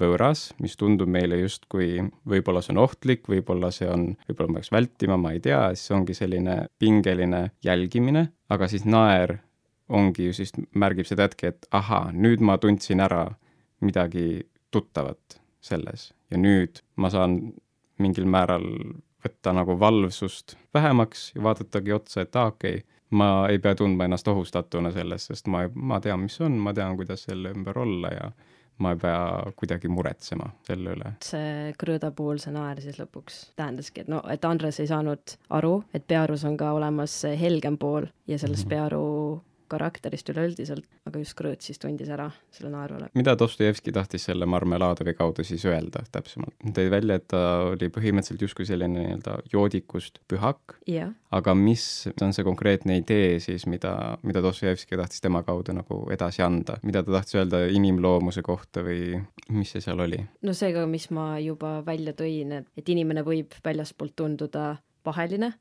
võõras, 0.00 0.48
mis 0.62 0.76
tundub 0.78 1.10
meile 1.10 1.40
justkui, 1.40 2.02
võib-olla 2.28 2.62
see 2.64 2.74
on 2.74 2.82
ohtlik, 2.84 3.26
võib-olla 3.30 3.70
see 3.74 3.88
on, 3.90 4.10
võib-olla 4.28 4.52
ma 4.54 4.60
peaks 4.60 4.72
vältima, 4.74 5.18
ma 5.20 5.34
ei 5.34 5.42
tea, 5.44 5.60
siis 5.74 5.94
ongi 5.96 6.16
selline 6.16 6.60
pingeline 6.78 7.42
jälgimine, 7.64 8.28
aga 8.50 8.68
siis 8.70 8.86
naer 8.88 9.38
ongi 9.88 10.28
ju 10.28 10.36
siis, 10.36 10.52
märgib 10.76 11.08
seda 11.08 11.28
hetke, 11.28 11.54
et 11.54 11.68
ahaa, 11.74 12.10
nüüd 12.12 12.44
ma 12.44 12.58
tundsin 12.60 13.00
ära 13.00 13.24
midagi 13.84 14.44
tuttavat 14.74 15.40
selles 15.64 16.10
ja 16.30 16.38
nüüd 16.40 16.82
ma 17.00 17.10
saan 17.12 17.38
mingil 17.98 18.28
määral 18.28 18.66
võtta 19.24 19.52
nagu 19.56 19.74
valvsust 19.80 20.56
vähemaks 20.74 21.32
ja 21.34 21.42
vaadatagi 21.42 21.94
otsa, 21.96 22.22
et 22.22 22.36
aa, 22.36 22.52
okei 22.52 22.78
okay,, 22.78 22.86
ma 23.10 23.48
ei 23.48 23.58
pea 23.58 23.74
tundma 23.74 24.04
ennast 24.04 24.28
ohustatuna 24.28 24.92
sellest, 24.92 25.32
sest 25.32 25.48
ma, 25.48 25.64
ma 25.74 26.00
tean, 26.04 26.20
mis 26.26 26.36
on, 26.44 26.58
ma 26.62 26.74
tean, 26.76 26.96
kuidas 26.98 27.24
selle 27.28 27.52
ümber 27.56 27.78
olla 27.80 28.12
ja 28.12 28.30
ma 28.78 28.94
ei 28.94 29.00
pea 29.02 29.52
kuidagi 29.56 29.88
muretsema 29.88 30.50
selle 30.66 30.94
üle. 30.96 31.12
see 31.24 31.72
Krõõda 31.80 32.12
puhul 32.14 32.40
see 32.42 32.54
naer 32.54 32.80
siis 32.84 32.98
lõpuks 33.00 33.40
tähendaski, 33.58 34.04
et 34.04 34.12
no, 34.12 34.22
et 34.30 34.44
Andres 34.44 34.80
ei 34.80 34.90
saanud 34.90 35.36
aru, 35.58 35.74
et 35.94 36.06
Pearus 36.06 36.44
on 36.48 36.56
ka 36.56 36.72
olemas 36.76 37.20
helgem 37.40 37.78
pool 37.78 38.08
ja 38.26 38.38
selles 38.38 38.64
mm 38.64 38.68
-hmm. 38.68 38.70
Pearu 38.70 39.42
karakterist 39.70 40.28
üleüldiselt, 40.32 40.86
aga 41.08 41.20
just 41.22 41.36
Krõõt 41.38 41.64
siis 41.64 41.78
tundis 41.80 42.10
ära 42.12 42.28
selle 42.54 42.72
naeru 42.72 42.98
läbi. 43.02 43.14
mida 43.18 43.34
Dostojevski 43.38 43.92
tahtis 43.94 44.26
selle 44.28 44.46
Marmeladovi 44.46 45.14
kaudu 45.18 45.44
siis 45.46 45.64
öelda 45.68 46.02
täpsemalt? 46.12 46.56
tõi 46.74 46.90
välja, 46.92 47.18
et 47.20 47.28
ta 47.30 47.42
oli 47.72 47.90
põhimõtteliselt 47.94 48.44
justkui 48.48 48.66
selline 48.68 49.04
nii-öelda 49.04 49.38
joodikust 49.52 50.20
pühak 50.28 50.78
yeah., 50.88 51.12
aga 51.34 51.54
mis 51.54 52.08
on 52.24 52.32
see 52.34 52.46
konkreetne 52.46 52.98
idee 53.02 53.38
siis, 53.44 53.66
mida, 53.70 53.92
mida 54.22 54.42
Dostojevski 54.44 54.98
tahtis 54.98 55.22
tema 55.24 55.42
kaudu 55.46 55.76
nagu 55.76 56.00
edasi 56.14 56.42
anda, 56.44 56.78
mida 56.82 57.02
ta 57.04 57.18
tahtis 57.18 57.38
öelda 57.38 57.64
inimloomuse 57.72 58.42
kohta 58.46 58.84
või 58.86 59.20
mis 59.54 59.74
see 59.74 59.84
seal 59.84 60.00
oli? 60.04 60.20
no 60.42 60.56
seega, 60.56 60.86
mis 60.90 61.10
ma 61.14 61.30
juba 61.42 61.78
välja 61.86 62.14
tõin, 62.16 62.60
et, 62.60 62.68
et 62.78 62.92
inimene 62.94 63.24
võib 63.26 63.54
väljaspoolt 63.64 64.16
tunduda 64.18 64.76
paheline, 65.06 65.52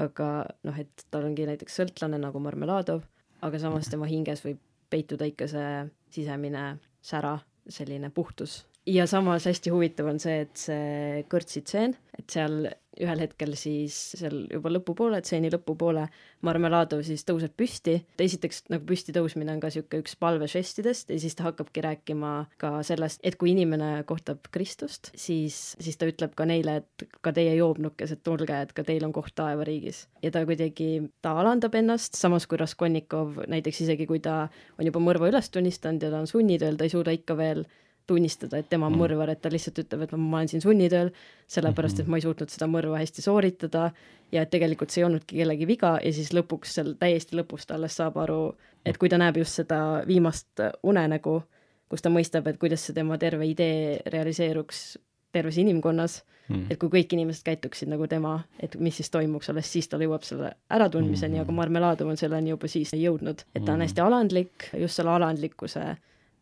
aga 0.00 0.28
noh, 0.66 0.78
et 0.80 1.06
tal 1.12 1.26
ongi 1.28 1.46
näiteks 1.48 1.80
sõltlane 1.80 2.18
nagu 2.20 2.40
Marmeladov 2.42 3.04
aga 3.44 3.60
samas 3.60 3.90
tema 3.92 4.08
hinges 4.10 4.44
võib 4.44 4.60
peituda 4.92 5.26
ikka 5.28 5.48
see 5.50 5.72
sisemine 6.14 6.64
sära, 7.04 7.36
selline 7.68 8.10
puhtus. 8.14 8.64
ja 8.86 9.06
samas 9.08 9.46
hästi 9.48 9.72
huvitav 9.72 10.10
on 10.12 10.20
see, 10.20 10.44
et 10.44 10.56
see 10.60 11.24
kõrtsitseen, 11.32 11.96
et 12.18 12.30
seal 12.30 12.68
ühel 13.00 13.22
hetkel 13.24 13.54
siis 13.58 13.96
seal 14.18 14.44
juba 14.52 14.70
lõpupoole, 14.72 15.20
tseeni 15.24 15.50
lõpupoole 15.52 16.06
Marmeladov 16.46 17.02
siis 17.06 17.24
tõuseb 17.26 17.54
püsti, 17.58 17.96
esiteks 18.20 18.64
nagu 18.72 18.86
püsti 18.88 19.14
tõusmine 19.16 19.54
on 19.54 19.62
ka 19.62 19.70
niisugune 19.70 20.04
üks 20.04 20.16
palvežestidest 20.20 21.10
ja 21.14 21.18
siis 21.22 21.36
ta 21.38 21.48
hakkabki 21.48 21.84
rääkima 21.84 22.32
ka 22.60 22.76
sellest, 22.86 23.22
et 23.26 23.38
kui 23.40 23.54
inimene 23.54 24.04
kohtab 24.08 24.50
Kristust, 24.54 25.10
siis, 25.18 25.74
siis 25.82 25.98
ta 26.00 26.08
ütleb 26.10 26.34
ka 26.38 26.46
neile, 26.48 26.80
et 26.82 27.06
ka 27.24 27.34
teie 27.34 27.54
joobnukesed, 27.58 28.22
tulge, 28.26 28.60
et 28.66 28.74
ka 28.76 28.86
teil 28.86 29.06
on 29.06 29.14
koht 29.14 29.34
taevariigis. 29.38 30.06
ja 30.22 30.30
ta 30.34 30.44
kuidagi, 30.46 31.08
ta 31.24 31.34
alandab 31.40 31.74
ennast, 31.78 32.18
samas 32.18 32.46
kui 32.46 32.60
Raskolnikov 32.60 33.44
näiteks 33.50 33.84
isegi 33.86 34.06
kui 34.10 34.20
ta 34.22 34.44
on 34.78 34.86
juba 34.86 35.02
mõrva 35.02 35.30
üles 35.32 35.50
tunnistanud 35.50 36.02
ja 36.02 36.12
ta 36.12 36.22
on 36.22 36.30
sunnitööl, 36.30 36.78
ta 36.78 36.86
ei 36.86 36.92
suuda 36.94 37.14
ikka 37.14 37.36
veel 37.38 37.64
tunnistada, 38.06 38.58
et 38.60 38.68
tema 38.68 38.88
on 38.88 38.94
mm. 38.94 39.00
mõrvar, 39.00 39.32
et 39.32 39.40
ta 39.40 39.52
lihtsalt 39.52 39.80
ütleb, 39.84 40.04
et 40.04 40.12
ma 40.16 40.40
olen 40.40 40.50
siin 40.52 40.64
sunnitööl, 40.64 41.10
sellepärast 41.50 42.00
et 42.00 42.04
mhm. 42.04 42.12
ma 42.12 42.20
ei 42.20 42.24
suutnud 42.24 42.52
seda 42.52 42.68
mõrva 42.70 43.00
hästi 43.00 43.24
sooritada 43.24 43.86
ja 44.32 44.44
et 44.44 44.52
tegelikult 44.52 44.92
see 44.92 45.02
ei 45.02 45.08
olnudki 45.08 45.40
kellegi 45.40 45.68
viga 45.68 45.94
ja 46.02 46.12
siis 46.12 46.32
lõpuks 46.36 46.76
seal 46.76 46.94
täiesti 47.00 47.38
lõpus 47.38 47.68
ta 47.68 47.78
alles 47.78 47.96
saab 47.96 48.18
aru, 48.20 48.42
et 48.84 48.98
kui 49.00 49.12
ta 49.12 49.20
näeb 49.20 49.40
just 49.40 49.60
seda 49.62 49.80
viimast 50.08 50.62
unenägu, 50.82 51.40
kus 51.88 52.04
ta 52.04 52.12
mõistab, 52.12 52.48
et 52.50 52.60
kuidas 52.60 52.84
see 52.84 52.96
tema 52.96 53.18
terve 53.20 53.46
idee 53.48 53.98
realiseeruks 54.12 54.86
terves 55.34 55.58
inimkonnas 55.60 56.20
mm., 56.48 56.70
et 56.70 56.80
kui 56.80 56.92
kõik 56.92 57.14
inimesed 57.16 57.44
käituksid 57.46 57.90
nagu 57.90 58.06
tema, 58.10 58.36
et 58.62 58.76
mis 58.80 58.96
siis 59.00 59.10
toimuks, 59.12 59.50
alles 59.50 59.70
siis 59.70 59.88
ta 59.90 60.00
jõuab 60.00 60.26
selle 60.26 60.54
äratundmiseni 60.74 61.38
mm., 61.38 61.44
aga 61.44 61.56
Marmeladov 61.58 62.12
on 62.12 62.20
selleni 62.20 62.54
juba 62.54 62.70
siis 62.70 62.94
jõudnud, 62.98 63.46
et 63.52 63.62
ta 63.62 63.74
on 63.74 63.80
mm. 63.80 63.86
hästi 63.88 64.04
alandlik, 64.04 64.68
just 64.84 65.00
selle 65.00 65.14
alandlikkuse 65.16 65.86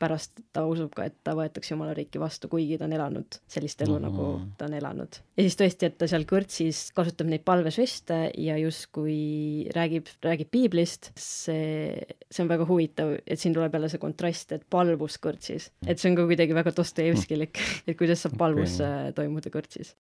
pärast 0.03 0.43
ta 0.55 0.65
usub 0.69 0.93
ka, 0.97 1.07
et 1.09 1.17
ta 1.25 1.35
võetakse 1.39 1.73
Jumala 1.75 1.95
riiki 1.97 2.21
vastu, 2.21 2.51
kuigi 2.53 2.79
ta 2.81 2.89
on 2.89 2.97
elanud 2.97 3.39
sellist 3.51 3.83
elu 3.85 3.95
mm, 3.95 4.05
-hmm. 4.05 4.11
nagu 4.11 4.55
ta 4.59 4.69
on 4.69 4.77
elanud. 4.79 5.19
ja 5.37 5.47
siis 5.47 5.59
tõesti, 5.61 5.91
et 5.91 5.99
ta 5.99 6.09
seal 6.11 6.27
kõrtsis 6.29 6.83
kasutab 6.97 7.31
neid 7.31 7.45
palvežeste 7.49 8.21
ja 8.39 8.59
justkui 8.61 9.69
räägib, 9.77 10.11
räägib 10.25 10.51
piiblist, 10.53 11.13
see, 11.17 12.07
see 12.31 12.45
on 12.45 12.51
väga 12.53 12.69
huvitav, 12.69 13.17
et 13.27 13.41
siin 13.41 13.55
tuleb 13.55 13.75
jälle 13.75 13.91
see 13.93 14.03
kontrast, 14.03 14.53
et 14.53 14.67
palvus 14.71 15.19
kõrtsis, 15.23 15.71
et 15.87 15.99
see 15.99 16.13
on 16.13 16.19
ka 16.19 16.29
kuidagi 16.31 16.57
väga 16.57 16.75
Dostojevskilik, 16.77 17.59
et 17.87 17.99
kuidas 17.99 18.25
saab 18.25 18.39
palvus 18.41 18.81
okay. 18.81 19.13
toimuda 19.17 19.53
kõrtsis. 19.55 19.95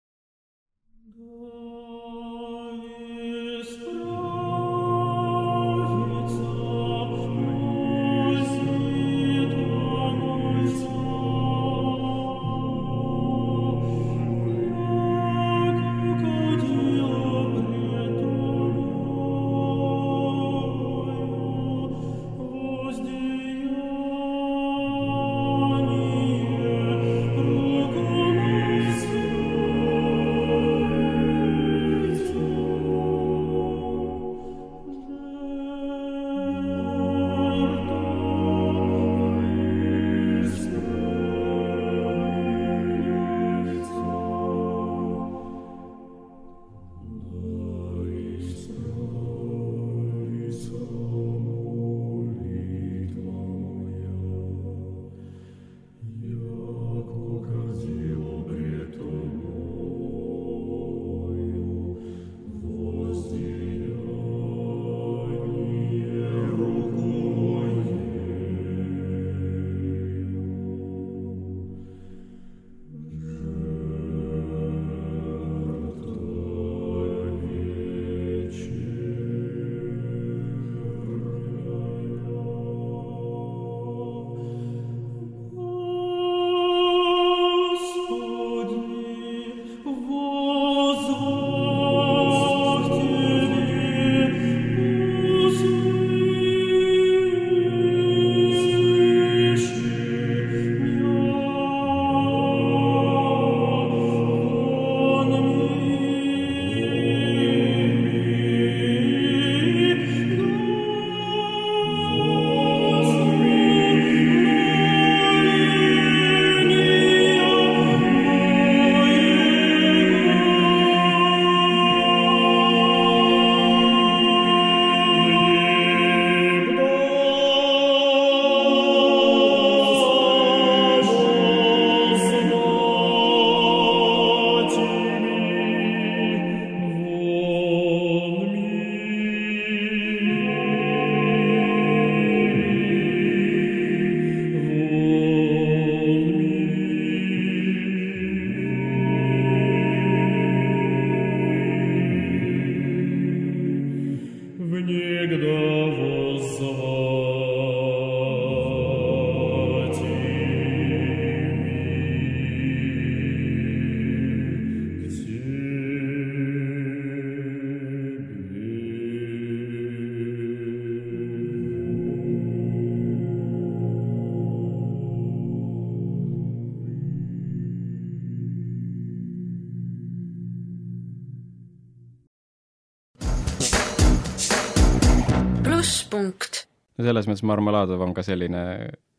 Selles 187.09 187.29
mõttes 187.29 187.47
Marmeladov 187.49 188.05
on 188.05 188.15
ka 188.17 188.27
selline 188.27 188.65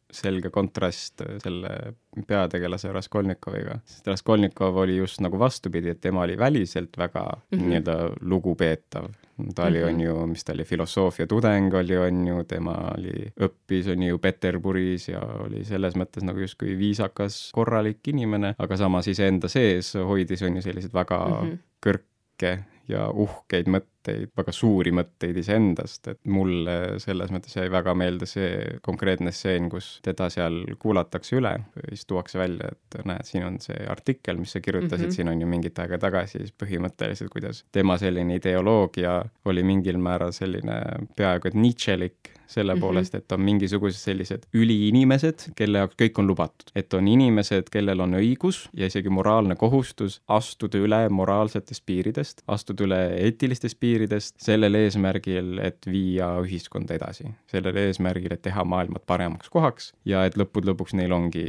selge 0.09 0.49
kontrast 0.49 1.21
selle 1.43 1.71
peategelase 2.27 2.91
Raskolnikoviga, 2.93 3.77
sest 3.85 4.07
Raskolnikov 4.09 4.77
oli 4.81 4.97
just 4.97 5.21
nagu 5.21 5.39
vastupidi, 5.39 5.93
et 5.93 6.01
tema 6.01 6.23
oli 6.25 6.37
väliselt 6.37 6.97
väga 6.97 7.21
mm 7.29 7.59
-hmm. 7.59 7.65
nii-öelda 7.65 7.97
lugupeetav. 8.21 9.05
ta 9.55 9.65
oli 9.65 9.79
mm, 9.79 9.85
-hmm. 9.85 9.93
on 9.93 10.01
ju, 10.01 10.27
mis 10.27 10.43
ta 10.43 10.53
oli, 10.53 10.63
filosoofia 10.63 11.27
tudeng 11.27 11.73
oli, 11.73 11.97
on 11.97 12.27
ju, 12.27 12.43
tema 12.43 12.91
oli, 12.97 13.33
õppis, 13.39 13.91
on 13.91 14.03
ju, 14.03 14.17
Peterburis 14.17 15.07
ja 15.09 15.19
oli 15.19 15.63
selles 15.65 15.95
mõttes 15.95 16.23
nagu 16.23 16.39
justkui 16.39 16.77
viisakas, 16.77 17.51
korralik 17.53 18.07
inimene, 18.07 18.55
aga 18.57 18.77
samas 18.77 19.07
iseenda 19.07 19.47
sees 19.47 19.93
hoidis, 19.93 20.41
on 20.41 20.55
ju, 20.55 20.61
selliseid 20.61 20.93
väga 20.93 21.25
mm 21.25 21.47
-hmm. 21.47 21.57
kõrke 21.85 22.59
ja 22.87 23.09
uhkeid 23.09 23.67
mõtteid, 23.67 23.89
väga 24.37 24.53
suuri 24.55 24.93
mõtteid 24.95 25.37
iseendast, 25.41 26.07
et 26.13 26.19
mulle 26.27 26.99
selles 27.03 27.31
mõttes 27.33 27.55
jäi 27.55 27.67
väga 27.71 27.95
meelde 27.97 28.27
see 28.29 28.79
konkreetne 28.85 29.33
stseen, 29.35 29.69
kus 29.71 29.99
teda 30.05 30.29
seal 30.33 30.61
kuulatakse 30.79 31.37
üle, 31.39 31.55
siis 31.89 32.05
tuuakse 32.09 32.39
välja, 32.41 32.71
et 32.73 32.99
näed, 33.05 33.27
siin 33.27 33.47
on 33.47 33.59
see 33.63 33.77
artikkel, 33.89 34.39
mis 34.41 34.55
sa 34.55 34.63
kirjutasid 34.63 35.05
mm, 35.05 35.09
-hmm. 35.09 35.15
siin 35.15 35.33
on 35.33 35.41
ju 35.41 35.47
mingit 35.47 35.79
aega 35.79 35.97
tagasi, 35.97 36.43
siis 36.43 36.55
põhimõtteliselt, 36.63 37.31
kuidas 37.33 37.63
tema 37.71 37.97
selline 37.97 38.39
ideoloogia 38.39 39.21
oli 39.45 39.63
mingil 39.63 39.97
määral 39.97 40.31
selline 40.35 40.81
peaaegu 41.15 41.49
et 41.49 41.57
Nietzschelik 41.57 42.39
selle 42.49 42.73
mm 42.73 42.77
-hmm. 42.77 42.81
poolest, 42.81 43.15
et 43.15 43.31
on 43.31 43.41
mingisugused 43.41 43.99
sellised 43.99 44.45
üliinimesed, 44.53 45.51
kelle 45.55 45.77
jaoks 45.77 45.95
kõik 46.01 46.19
on 46.19 46.27
lubatud. 46.27 46.71
et 46.75 46.93
on 46.93 47.07
inimesed, 47.07 47.69
kellel 47.71 47.99
on 47.99 48.13
õigus 48.13 48.69
ja 48.73 48.85
isegi 48.85 49.09
moraalne 49.09 49.55
kohustus 49.55 50.21
astuda 50.27 50.77
üle 50.77 51.09
moraalsetest 51.09 51.83
piiridest, 51.85 52.41
astuda 52.47 52.83
üle 52.83 52.99
eetilistest 53.25 53.79
piiridest, 53.79 53.98
sellel 54.07 54.75
eesmärgil, 54.79 55.57
et 55.63 55.85
viia 55.89 56.29
ühiskonda 56.43 56.95
edasi. 56.95 57.27
sellel 57.51 57.75
eesmärgil, 57.83 58.33
et 58.33 58.41
teha 58.41 58.63
maailmat 58.63 59.05
paremaks 59.05 59.49
kohaks 59.49 59.93
ja 60.05 60.25
et 60.25 60.37
lõppude 60.39 60.71
lõpuks 60.71 60.95
neil 60.95 61.11
ongi 61.11 61.45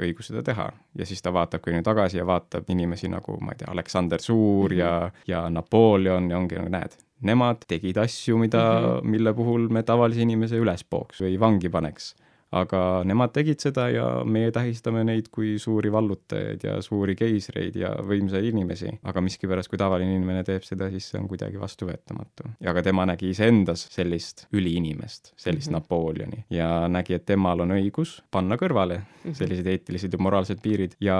õigus 0.00 0.32
seda 0.32 0.42
teha. 0.42 0.72
ja 0.98 1.06
siis 1.06 1.22
ta 1.22 1.32
vaatabki 1.32 1.74
nüüd 1.74 1.86
tagasi 1.86 2.18
ja 2.18 2.26
vaatab 2.26 2.68
inimesi 2.70 3.08
nagu, 3.08 3.38
ma 3.40 3.52
ei 3.52 3.62
tea, 3.62 3.70
Aleksander 3.72 4.20
Suur 4.20 4.72
ja, 4.72 5.10
ja 5.26 5.48
Napoleon 5.50 6.30
ja 6.30 6.38
ongi 6.38 6.58
nagu 6.58 6.72
näed 6.72 6.98
nemad 7.22 7.62
tegid 7.70 7.96
asju, 8.02 8.38
mida 8.38 8.58
mm, 8.58 8.86
-hmm. 8.86 9.10
mille 9.14 9.34
puhul 9.34 9.68
me 9.68 9.82
tavalise 9.82 10.22
inimese 10.22 10.58
üles 10.58 10.84
pooks 10.84 11.22
või 11.22 11.38
vangi 11.40 11.68
paneks 11.70 12.14
aga 12.52 12.80
nemad 13.08 13.32
tegid 13.34 13.62
seda 13.62 13.88
ja 13.92 14.06
meie 14.28 14.52
tähistame 14.54 15.02
neid 15.08 15.30
kui 15.32 15.54
suuri 15.62 15.92
vallutajaid 15.92 16.66
ja 16.66 16.76
suuri 16.84 17.16
keisreid 17.18 17.76
ja 17.80 17.92
võimsaid 18.06 18.48
inimesi. 18.50 18.90
aga 19.02 19.22
miskipärast, 19.24 19.70
kui 19.72 19.80
tavaline 19.80 20.16
inimene 20.16 20.44
teeb 20.44 20.64
seda, 20.66 20.90
siis 20.92 21.08
see 21.10 21.20
on 21.20 21.28
kuidagi 21.30 21.60
vastuvõetamatu. 21.60 22.52
aga 22.68 22.82
tema 22.82 23.06
nägi 23.08 23.32
iseendas 23.32 23.86
sellist 23.94 24.46
üliinimest, 24.52 25.32
sellist 25.36 25.70
mm 25.70 25.76
-hmm. 25.76 25.82
Napoleoni 25.82 26.44
ja 26.50 26.88
nägi, 26.88 27.14
et 27.14 27.26
temal 27.26 27.60
on 27.60 27.70
õigus 27.70 28.20
panna 28.30 28.56
kõrvale 28.56 29.00
-hmm. 29.00 29.34
sellised 29.34 29.66
eetilised 29.66 30.12
ja 30.12 30.18
moraalsed 30.18 30.60
piirid 30.62 30.96
ja 31.00 31.18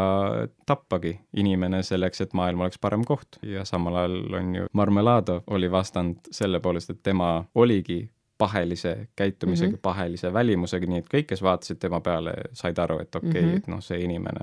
tappagi 0.67 1.19
inimene 1.37 1.83
selleks, 1.83 2.21
et 2.21 2.33
maailm 2.33 2.61
oleks 2.61 2.79
parem 2.79 3.05
koht 3.05 3.39
ja 3.43 3.65
samal 3.65 3.97
ajal 3.97 4.35
on 4.35 4.55
ju 4.55 4.67
Marmeladov 4.73 5.43
oli 5.47 5.71
vastand 5.71 6.17
selle 6.31 6.61
poolest, 6.61 6.91
et 6.91 7.03
tema 7.03 7.45
oligi 7.55 8.11
pahelise 8.39 9.09
käitumisega 9.17 9.71
mm, 9.71 9.75
-hmm. 9.75 9.83
pahelise 9.83 10.33
välimusega, 10.33 10.87
nii 10.87 10.99
et 10.99 11.11
kõik, 11.15 11.27
kes 11.31 11.43
vaatasid 11.43 11.79
tema 11.79 12.01
peale, 12.01 12.35
said 12.53 12.79
aru, 12.79 12.99
et 13.01 13.15
okei 13.15 13.31
okay, 13.31 13.43
mm, 13.43 13.49
-hmm. 13.49 13.57
et 13.57 13.67
noh, 13.67 13.83
see 13.83 14.01
inimene 14.05 14.41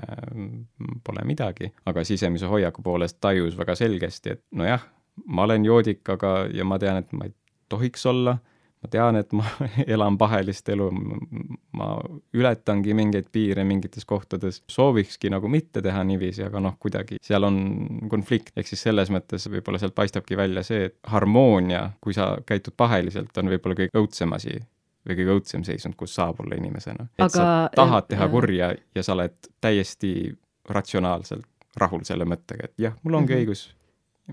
pole 1.04 1.24
midagi, 1.24 1.72
aga 1.86 2.04
sisemise 2.04 2.46
hoiaku 2.46 2.82
poolest 2.82 3.18
tajus 3.20 3.58
väga 3.58 3.74
selgesti, 3.74 4.30
et 4.30 4.44
nojah, 4.54 4.86
ma 5.26 5.42
olen 5.42 5.64
joodik, 5.64 6.08
aga, 6.08 6.46
ja 6.54 6.64
ma 6.64 6.78
tean, 6.78 6.96
et 6.96 7.12
ma 7.12 7.24
ei 7.24 7.34
tohiks 7.68 8.06
olla 8.06 8.38
ma 8.80 8.90
tean, 8.90 9.18
et 9.20 9.32
ma 9.36 9.44
elan 9.94 10.16
pahelist 10.20 10.68
elu, 10.72 10.88
ma 11.76 11.90
ületangi 12.36 12.94
mingeid 12.96 13.28
piire 13.32 13.64
mingites 13.68 14.06
kohtades, 14.08 14.62
soovikski 14.70 15.32
nagu 15.32 15.50
mitte 15.52 15.82
teha 15.84 16.02
niiviisi, 16.08 16.44
aga 16.46 16.62
noh, 16.64 16.76
kuidagi 16.80 17.20
seal 17.24 17.46
on 17.48 17.60
konflikt, 18.12 18.54
ehk 18.56 18.70
siis 18.70 18.84
selles 18.88 19.12
mõttes 19.12 19.46
võib-olla 19.52 19.80
sealt 19.82 19.96
paistabki 19.96 20.38
välja 20.38 20.64
see, 20.66 20.90
et 20.90 20.98
harmoonia, 21.12 21.90
kui 22.00 22.16
sa 22.16 22.32
käitud 22.46 22.76
paheliselt, 22.76 23.36
on 23.40 23.52
võib-olla 23.52 23.82
kõige 23.82 24.04
õudsem 24.04 24.36
asi 24.36 24.56
või 25.08 25.16
kõige 25.16 25.36
õudsem 25.36 25.64
seisund, 25.64 25.96
kus 25.96 26.14
saab 26.16 26.42
olla 26.44 26.56
inimesena. 26.60 27.08
et 27.16 27.24
aga, 27.24 27.32
sa 27.32 27.50
tahad 27.76 28.08
teha 28.08 28.26
jah. 28.26 28.32
kurja 28.32 28.72
ja 28.94 29.04
sa 29.04 29.16
oled 29.16 29.52
täiesti 29.60 30.14
ratsionaalselt 30.68 31.46
rahul 31.80 32.02
selle 32.04 32.26
mõttega, 32.28 32.68
et 32.68 32.88
jah, 32.88 32.96
mul 33.02 33.20
ongi 33.20 33.32
mm 33.32 33.36
-hmm. 33.36 33.44
õigus 33.44 33.79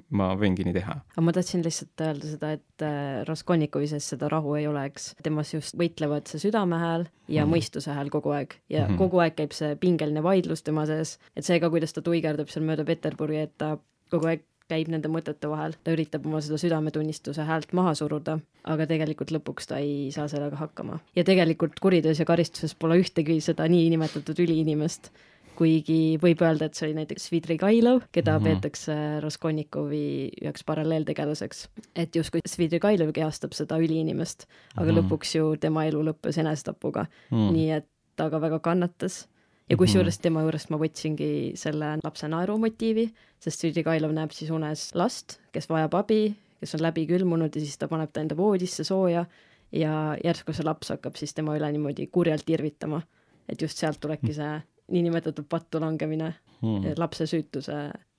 ma 0.09 0.29
võingi 0.39 0.65
nii 0.67 0.75
teha. 0.79 0.97
aga 1.13 1.25
ma 1.25 1.33
tahtsin 1.35 1.63
lihtsalt 1.65 2.05
öelda 2.05 2.31
seda, 2.31 2.51
et 2.57 2.85
äh, 2.85 3.21
Raskolnikovi 3.27 3.89
sees 3.91 4.09
seda 4.13 4.29
rahu 4.31 4.57
ei 4.59 4.67
ole, 4.69 4.87
eks. 4.91 5.13
temas 5.23 5.53
just 5.53 5.77
võitlevad 5.79 6.29
see 6.31 6.41
südame 6.47 6.79
hääl 6.81 7.07
ja 7.27 7.45
mm. 7.45 7.53
mõistuse 7.55 7.95
hääl 7.95 8.11
kogu 8.13 8.35
aeg 8.35 8.57
ja 8.69 8.85
mm 8.85 8.91
-hmm. 8.91 8.97
kogu 9.03 9.23
aeg 9.23 9.37
käib 9.39 9.55
see 9.57 9.75
pingeline 9.75 10.23
vaidlus 10.23 10.63
tema 10.63 10.85
sees, 10.89 11.17
et 11.35 11.45
see 11.45 11.59
ka, 11.59 11.69
kuidas 11.73 11.93
ta 11.93 12.01
tuigerdab 12.01 12.49
seal 12.49 12.65
mööda 12.65 12.85
Peterburi, 12.85 13.41
et 13.47 13.57
ta 13.57 13.77
kogu 14.11 14.31
aeg 14.31 14.45
käib 14.67 14.89
nende 14.91 15.09
mõtete 15.11 15.49
vahel, 15.49 15.75
ta 15.83 15.93
üritab 15.95 16.25
oma 16.27 16.41
seda 16.43 16.59
südametunnistuse 16.59 17.45
häält 17.47 17.71
maha 17.77 17.93
suruda, 17.97 18.37
aga 18.67 18.87
tegelikult 18.89 19.31
lõpuks 19.31 19.69
ta 19.69 19.79
ei 19.83 20.09
saa 20.15 20.27
sellega 20.31 20.59
hakkama. 20.59 20.99
ja 21.15 21.23
tegelikult 21.27 21.79
kuriteos 21.79 22.19
ja 22.19 22.27
karistuses 22.27 22.75
pole 22.75 22.99
ühtegi 23.01 23.39
seda 23.43 23.67
niinimetatud 23.71 24.39
üliinimest 24.43 25.11
kuigi 25.57 26.17
võib 26.21 26.41
öelda, 26.45 26.67
et 26.67 26.77
see 26.77 26.87
oli 26.87 26.97
näiteks 26.99 27.29
Svidrigailov, 27.29 28.03
keda 28.13 28.37
mm 28.37 28.43
-hmm. 28.43 28.47
peetakse 28.47 28.95
Raskolnikovi 29.23 30.07
üheks 30.43 30.65
paralleeltegelaseks. 30.65 31.69
et 31.95 32.15
justkui 32.15 32.41
Svidrigailov 32.45 33.11
kehastab 33.13 33.53
seda 33.53 33.77
üliinimest, 33.77 34.45
aga 34.75 34.91
mm 34.91 34.97
-hmm. 34.97 35.01
lõpuks 35.01 35.35
ju 35.37 35.55
tema 35.57 35.85
elu 35.85 36.03
lõppes 36.11 36.39
enesetapuga 36.39 37.05
mm. 37.31 37.37
-hmm. 37.37 37.51
nii 37.53 37.71
et 37.71 37.87
ta 38.15 38.29
ka 38.29 38.41
väga 38.41 38.59
kannatas 38.59 39.27
ja 39.69 39.75
mhm. 39.75 39.79
kusjuures 39.83 40.19
tema 40.19 40.41
juurest 40.41 40.69
ma 40.69 40.77
võtsingi 40.77 41.55
selle 41.55 41.97
lapse 42.03 42.27
naeru 42.27 42.57
motiivi, 42.57 43.09
sest 43.39 43.59
Svidrigailov 43.59 44.13
näeb 44.15 44.31
siis 44.31 44.51
unes 44.51 44.95
last, 44.95 45.39
kes 45.51 45.69
vajab 45.69 45.93
abi, 45.93 46.35
kes 46.59 46.75
on 46.75 46.81
läbi 46.81 47.05
külmunud 47.07 47.55
ja 47.55 47.61
siis 47.61 47.77
ta 47.77 47.87
paneb 47.87 48.11
ta 48.13 48.21
enda 48.21 48.37
voodisse 48.37 48.83
sooja 48.83 49.25
ja 49.71 50.17
järsku 50.23 50.53
see 50.53 50.65
laps 50.65 50.89
hakkab 50.89 51.15
siis 51.19 51.33
tema 51.33 51.55
üle 51.57 51.71
niimoodi 51.71 52.07
kurjalt 52.07 52.49
irvitama. 52.49 53.01
et 53.49 53.61
just 53.61 53.77
sealt 53.77 53.99
tulebki 53.99 54.33
see 54.33 54.61
niinimetatud 54.91 55.45
pattu 55.49 55.81
langemine 55.81 56.33
hmm., 56.61 56.93
lapse 56.97 57.27
süütuse 57.27 57.77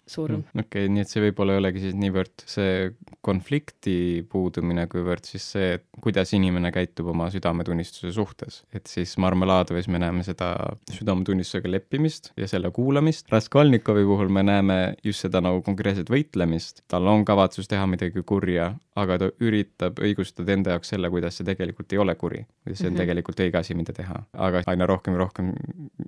surm 0.08 0.40
hmm.. 0.40 0.62
okei 0.64 0.86
okay,, 0.86 0.92
nii 0.92 1.04
et 1.04 1.10
see 1.10 1.22
võib-olla 1.22 1.54
ei 1.54 1.62
olegi 1.62 1.82
siis 1.82 1.96
niivõrd 1.98 2.44
see 2.48 2.90
konflikti 3.24 3.96
puudumine, 4.30 4.86
kuivõrd 4.90 5.26
siis 5.28 5.46
see, 5.54 5.72
et 5.78 5.84
kuidas 6.02 6.32
inimene 6.36 6.70
käitub 6.74 7.10
oma 7.12 7.28
südametunnistuse 7.34 8.12
suhtes. 8.16 8.62
et 8.74 8.86
siis 8.90 9.16
Marmeladovis 9.20 9.88
me 9.92 10.00
näeme 10.02 10.24
seda 10.26 10.52
südametunnistusega 10.94 11.70
leppimist 11.70 12.32
ja 12.40 12.48
selle 12.50 12.70
kuulamist, 12.74 13.28
Raskolnikovi 13.32 14.04
puhul 14.08 14.32
me 14.32 14.44
näeme 14.46 14.78
just 15.04 15.26
seda 15.26 15.42
nagu 15.44 15.62
konkreetset 15.66 16.10
võitlemist, 16.12 16.84
tal 16.88 17.08
on 17.10 17.24
kavatsus 17.28 17.68
teha 17.70 17.86
midagi 17.90 18.22
kurja, 18.26 18.72
aga 18.98 19.18
ta 19.20 19.32
üritab 19.44 20.00
õigustada 20.04 20.54
enda 20.54 20.76
jaoks 20.76 20.94
selle, 20.94 21.10
kuidas 21.12 21.38
see 21.38 21.48
tegelikult 21.48 21.92
ei 21.92 22.00
ole 22.02 22.14
kuri, 22.18 22.44
see 22.44 22.72
on 22.72 22.92
mm 22.92 22.94
-hmm. 22.94 23.02
tegelikult 23.02 23.44
õige 23.44 23.60
asi, 23.60 23.74
mida 23.74 23.92
teha. 23.92 24.22
aga 24.32 24.62
aina 24.66 24.86
rohkem 24.86 25.14
ja 25.14 25.24
rohkem 25.24 25.52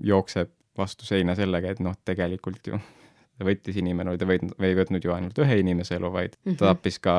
jookseb 0.01 0.51
vastu 0.79 1.05
seina 1.05 1.35
sellega, 1.35 1.71
et 1.71 1.81
noh, 1.81 1.97
tegelikult 2.05 2.67
ju 2.67 2.81
ta 3.40 3.46
võttis 3.48 3.79
inimene, 3.81 4.14
ta 4.20 4.29
võid, 4.29 4.44
ei 4.61 4.76
võtnud 4.76 5.05
ju 5.05 5.14
ainult 5.14 5.38
ühe 5.40 5.59
inimese 5.62 5.96
elu, 5.96 6.11
vaid 6.12 6.37
mm 6.37 6.50
-hmm. 6.50 6.59
ta 6.61 6.70
tappis 6.70 6.98
ka 7.00 7.14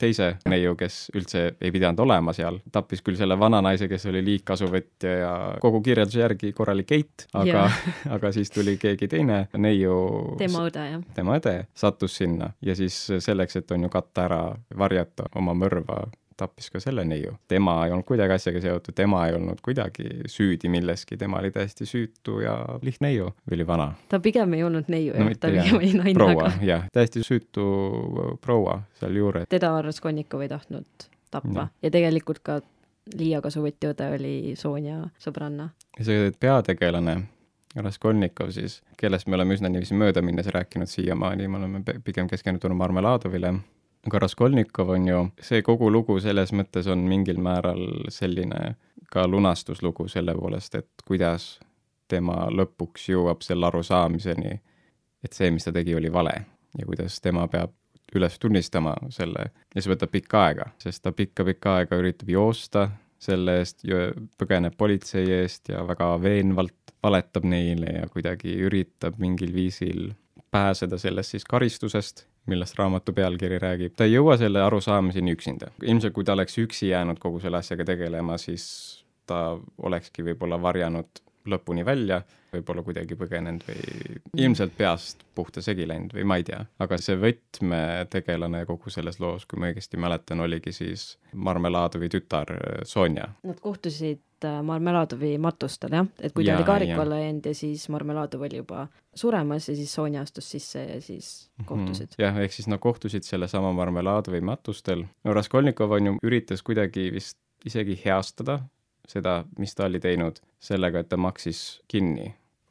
teise 0.00 0.32
neiu, 0.48 0.74
kes 0.80 1.10
üldse 1.14 1.44
ei 1.60 1.72
pidanud 1.74 2.00
olema 2.06 2.32
seal. 2.36 2.60
tappis 2.72 3.04
küll 3.04 3.18
selle 3.20 3.38
vana 3.38 3.60
naise, 3.64 3.88
kes 3.88 4.06
oli 4.10 4.24
liigkasuvõtja 4.24 5.16
ja 5.20 5.32
kogu 5.60 5.82
kirjelduse 5.84 6.20
järgi 6.20 6.52
korralik 6.56 6.88
keit, 6.90 7.26
aga 7.34 7.68
aga 8.16 8.32
siis 8.32 8.50
tuli 8.50 8.76
keegi 8.80 9.08
teine 9.08 9.42
neiu 9.56 10.36
tema 10.38 10.64
õde, 10.68 10.86
jah. 10.94 11.04
tema 11.14 11.36
õde 11.38 11.56
sattus 11.74 12.16
sinna 12.16 12.52
ja 12.62 12.74
siis 12.74 12.96
selleks, 13.18 13.56
et 13.56 13.70
on 13.70 13.82
ju 13.82 13.92
katta 13.92 14.24
ära, 14.24 14.40
varjata 14.78 15.28
oma 15.36 15.54
mõrva, 15.54 16.06
tappis 16.40 16.70
ka 16.72 16.80
selle 16.80 17.04
neiu. 17.04 17.36
tema 17.48 17.76
ei 17.84 17.92
olnud 17.92 18.08
kuidagi 18.08 18.38
asjaga 18.38 18.64
seotud, 18.64 18.96
tema 18.96 19.26
ei 19.28 19.36
olnud 19.36 19.60
kuidagi 19.64 20.08
süüdi 20.30 20.72
milleski, 20.72 21.20
tema 21.20 21.38
oli 21.42 21.52
täiesti 21.54 21.86
süütu 21.86 22.40
ja 22.44 22.56
lihtne 22.82 23.10
neiu, 23.10 23.30
oli 23.52 23.66
vana. 23.66 23.92
ta 24.08 24.20
pigem 24.20 24.52
ei 24.54 24.64
olnud 24.64 24.90
neiu 24.92 25.14
no,, 25.18 25.30
ta 25.40 25.50
pigem 25.52 25.78
oli 25.78 25.92
naine, 25.98 26.28
aga 26.34 26.52
jah, 26.64 26.86
täiesti 26.92 27.24
süütu 27.26 27.64
proua 28.40 28.80
sealjuures. 29.00 29.48
teda 29.48 29.72
Raskolnikov 29.82 30.44
ei 30.46 30.52
tahtnud 30.52 31.08
tappa 31.30 31.66
ja, 31.66 31.68
ja 31.82 31.90
tegelikult 31.90 32.44
ka 32.44 32.60
Liia 33.16 33.40
kasuvõti 33.42 33.88
õde 33.88 34.06
oli 34.14 34.34
Sonja 34.60 35.00
sõbranna. 35.18 35.70
ja 35.98 36.04
see 36.06 36.32
peategelane 36.40 37.16
Raskolnikov 37.76 38.52
siis, 38.54 38.80
kellest 38.98 39.26
me 39.26 39.38
oleme 39.38 39.54
üsna 39.54 39.70
niiviisi 39.70 39.94
möödaminnes 39.98 40.46
rääkinud 40.50 40.90
siiamaani, 40.90 41.48
me 41.48 41.58
oleme 41.58 41.82
pigem 42.04 42.28
keskendunud 42.30 42.76
Marmeladovile 42.76 43.54
aga 44.06 44.22
Raskolnikov 44.24 44.94
on 44.96 45.08
ju, 45.08 45.24
see 45.44 45.62
kogu 45.62 45.90
lugu 45.92 46.18
selles 46.20 46.54
mõttes 46.56 46.88
on 46.90 47.02
mingil 47.08 47.40
määral 47.42 48.06
selline 48.12 48.76
ka 49.10 49.26
lunastuslugu 49.28 50.08
selle 50.08 50.34
poolest, 50.38 50.74
et 50.78 51.04
kuidas 51.06 51.58
tema 52.10 52.46
lõpuks 52.50 53.10
jõuab 53.10 53.42
selle 53.46 53.68
arusaamiseni, 53.68 54.54
et 55.24 55.36
see, 55.36 55.50
mis 55.50 55.66
ta 55.66 55.74
tegi, 55.74 55.94
oli 55.94 56.12
vale 56.12 56.34
ja 56.78 56.86
kuidas 56.86 57.20
tema 57.20 57.46
peab 57.50 57.74
üles 58.14 58.38
tunnistama 58.42 58.96
selle. 59.14 59.50
Ja 59.74 59.82
see 59.82 59.92
võtab 59.92 60.10
pikka 60.10 60.44
aega, 60.48 60.66
sest 60.82 61.04
ta 61.04 61.12
pikka-pikka 61.14 61.76
aega 61.80 61.98
üritab 62.00 62.30
joosta 62.32 62.88
selle 63.20 63.58
eest 63.60 63.84
põgeneb 64.40 64.74
politsei 64.80 65.28
eest 65.42 65.68
ja 65.70 65.84
väga 65.86 66.14
veenvalt 66.22 66.94
valetab 67.04 67.44
neile 67.48 68.00
ja 68.00 68.08
kuidagi 68.10 68.56
üritab 68.66 69.20
mingil 69.20 69.52
viisil 69.54 70.10
pääseda 70.50 70.98
sellest 70.98 71.36
siis 71.36 71.44
karistusest, 71.44 72.24
millest 72.46 72.78
raamatu 72.78 73.12
pealkiri 73.12 73.58
räägib. 73.58 73.94
ta 73.96 74.04
ei 74.04 74.14
jõua 74.14 74.36
selle 74.38 74.62
arusaamiseni 74.62 75.32
üksinda. 75.36 75.70
ilmselt 75.82 76.14
kui 76.14 76.24
ta 76.24 76.32
oleks 76.32 76.58
üksi 76.58 76.88
jäänud 76.88 77.18
kogu 77.18 77.40
selle 77.40 77.60
asjaga 77.60 77.84
tegelema, 77.84 78.38
siis 78.38 79.04
ta 79.26 79.58
olekski 79.78 80.24
võib-olla 80.26 80.60
varjanud 80.62 81.22
lõpuni 81.50 81.84
välja, 81.86 82.20
võib-olla 82.52 82.82
kuidagi 82.84 83.16
põgenenud 83.16 83.64
või 83.68 84.18
ilmselt 84.44 84.74
peast 84.76 85.22
puhta 85.34 85.62
segi 85.64 85.86
läinud 85.88 86.12
või 86.14 86.26
ma 86.28 86.36
ei 86.40 86.44
tea. 86.44 86.64
aga 86.78 86.98
see 87.00 87.16
võtmetegelane 87.20 88.64
kogu 88.68 88.90
selles 88.92 89.20
loos, 89.20 89.46
kui 89.46 89.60
ma 89.60 89.70
õigesti 89.70 90.00
mäletan, 90.00 90.40
oligi 90.40 90.72
siis 90.76 91.14
Marmeladovi 91.32 92.10
tütar 92.12 92.52
Sonja. 92.84 93.30
Nad 93.46 93.60
kohtusid 93.60 94.20
äh, 94.48 94.60
Marmeladovi 94.66 95.34
matustel 95.42 95.94
jah, 95.98 96.08
et 96.20 96.34
kui 96.34 96.44
ta 96.44 96.54
ja, 96.54 96.56
oli 96.58 96.68
Kaariku 96.68 97.00
alla 97.02 97.20
jäänud 97.20 97.46
ja 97.50 97.54
siis 97.54 97.88
Marmeladov 97.92 98.46
oli 98.48 98.62
juba 98.62 98.86
suremas 99.14 99.68
ja 99.68 99.76
siis 99.76 99.94
Sonja 99.94 100.24
astus 100.26 100.50
sisse 100.50 100.84
ja 100.84 101.00
siis 101.04 101.50
mhm. 101.58 101.68
kohtusid 101.68 102.18
jah, 102.18 102.36
ehk 102.42 102.56
siis 102.56 102.68
nad 102.70 102.82
kohtusid 102.82 103.26
sellesama 103.26 103.72
Marmeladovi 103.72 104.40
matustel. 104.40 105.06
no 105.24 105.34
Raskolnikov 105.34 105.96
on 105.98 106.12
ju, 106.12 106.18
üritas 106.22 106.62
kuidagi 106.62 107.10
vist 107.14 107.38
isegi 107.66 107.98
heastada 108.04 108.60
seda, 109.10 109.40
mis 109.58 109.74
ta 109.74 109.88
oli 109.88 110.00
teinud, 110.02 110.38
sellega, 110.62 111.02
et 111.02 111.10
ta 111.10 111.18
maksis 111.20 111.80
kinni 111.90 112.30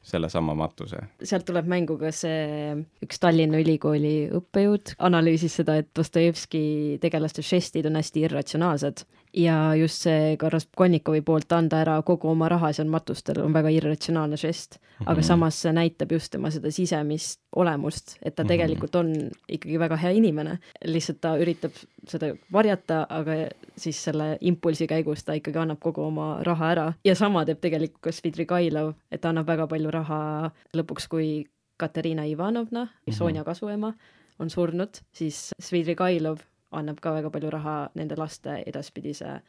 sellesama 0.10 0.56
matuse. 0.58 1.02
sealt 1.28 1.46
tuleb 1.46 1.68
mängu 1.70 1.98
ka 2.00 2.12
see 2.16 2.78
üks 3.04 3.20
Tallinna 3.22 3.60
Ülikooli 3.62 4.30
õppejõud 4.40 4.96
analüüsis 5.06 5.60
seda, 5.60 5.76
et 5.82 5.90
Dostojevski 5.96 6.62
tegelaste 7.04 7.44
žestid 7.46 7.90
on 7.90 8.00
hästi 8.00 8.24
irratsionaalsed 8.26 9.04
ja 9.34 9.76
just 9.76 10.06
see 10.06 10.38
ka 10.40 10.50
Raskolnikovi 10.50 11.22
poolt 11.26 11.52
anda 11.54 11.82
ära 11.84 11.98
kogu 12.06 12.32
oma 12.32 12.50
raha 12.50 12.72
seal 12.74 12.90
matustel 12.90 13.42
on 13.44 13.54
väga 13.54 13.72
irratsionaalne 13.74 14.38
žest, 14.38 14.80
aga 15.00 15.14
mm 15.14 15.20
-hmm. 15.20 15.28
samas 15.28 15.62
see 15.62 15.74
näitab 15.74 16.12
just 16.12 16.32
tema 16.32 16.52
seda 16.52 16.72
sisemist 16.72 17.40
olemust, 17.56 18.18
et 18.24 18.36
ta 18.36 18.44
mm 18.44 18.46
-hmm. 18.46 18.50
tegelikult 18.50 18.96
on 18.96 19.30
ikkagi 19.50 19.80
väga 19.80 19.96
hea 19.96 20.12
inimene, 20.12 20.60
lihtsalt 20.86 21.22
ta 21.22 21.38
üritab 21.38 21.72
seda 22.08 22.34
varjata, 22.52 23.06
aga 23.10 23.32
siis 23.78 24.04
selle 24.04 24.38
impulsi 24.42 24.88
käigus 24.88 25.24
ta 25.24 25.34
ikkagi 25.34 25.60
annab 25.60 25.80
kogu 25.80 26.02
oma 26.02 26.44
raha 26.44 26.72
ära 26.72 26.94
ja 27.06 27.16
sama 27.16 27.46
teeb 27.46 27.60
tegelikult 27.62 28.02
ka 28.02 28.12
Svidrigailov, 28.12 28.94
et 29.12 29.22
ta 29.22 29.30
annab 29.30 29.48
väga 29.48 29.68
palju 29.68 29.92
raha 29.92 30.52
lõpuks, 30.74 31.08
kui 31.10 31.46
Katariina 31.78 32.24
Ivanovna, 32.26 32.88
Sonja 33.10 33.34
mm 33.34 33.42
-hmm. 33.42 33.46
kasuema, 33.46 33.94
on 34.40 34.50
surnud, 34.50 34.90
siis 35.12 35.54
Svidrigailov 35.60 36.38
annab 36.72 37.00
ka 37.02 37.14
väga 37.14 37.30
palju 37.34 37.50
raha 37.50 37.78
nende 37.96 38.18
laste 38.20 38.64
edaspidise 38.68 39.40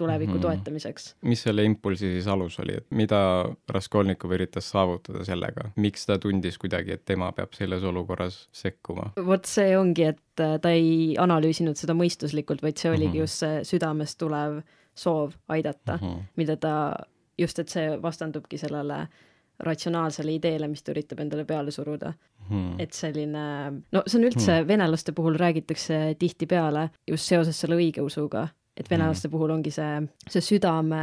tuleviku 0.00 0.34
mm. 0.34 0.40
toetamiseks. 0.40 1.14
mis 1.28 1.42
selle 1.42 1.64
impulsi 1.64 2.08
siis 2.14 2.28
alus 2.30 2.58
oli, 2.62 2.78
et 2.80 2.86
mida 2.96 3.20
Raskolnikov 3.68 4.32
üritas 4.36 4.70
saavutada 4.72 5.24
sellega, 5.28 5.70
miks 5.76 6.06
ta 6.08 6.16
tundis 6.22 6.58
kuidagi, 6.60 6.96
et 6.96 7.04
tema 7.04 7.30
peab 7.36 7.56
selles 7.58 7.84
olukorras 7.84 8.42
sekkuma? 8.62 9.10
vot 9.26 9.48
see 9.50 9.74
ongi, 9.78 10.08
et 10.14 10.44
äh, 10.44 10.56
ta 10.62 10.72
ei 10.76 11.16
analüüsinud 11.20 11.80
seda 11.80 11.96
mõistuslikult, 11.98 12.64
vaid 12.64 12.80
see 12.80 12.92
oligi 12.92 13.08
mm 13.08 13.14
-hmm. 13.14 13.26
just 13.26 13.44
see 13.44 13.64
südamest 13.74 14.18
tulev 14.18 14.62
soov 14.94 15.36
aidata 15.48 15.98
mm, 16.00 16.06
-hmm. 16.06 16.22
mida 16.36 16.56
ta, 16.56 16.74
just 17.38 17.58
et 17.58 17.68
see 17.68 18.02
vastandubki 18.02 18.58
sellele 18.58 19.06
ratsionaalsele 19.66 20.34
ideele, 20.38 20.68
mis 20.70 20.82
ta 20.82 20.94
üritab 20.94 21.20
endale 21.24 21.44
peale 21.48 21.72
suruda 21.74 22.12
hmm.. 22.48 22.78
et 22.82 22.96
selline, 22.96 23.44
no 23.92 24.02
see 24.06 24.18
on 24.20 24.26
üldse 24.28 24.50
hmm., 24.54 24.68
venelaste 24.68 25.14
puhul 25.16 25.38
räägitakse 25.40 26.00
tihtipeale 26.20 26.88
just 27.08 27.30
seoses 27.30 27.60
selle 27.60 27.78
õigeusuga, 27.80 28.46
et 28.76 28.86
hmm. 28.86 28.94
venelaste 28.94 29.28
hmm. 29.28 29.36
puhul 29.36 29.54
ongi 29.56 29.72
see, 29.74 30.02
see 30.28 30.44
südame 30.44 31.02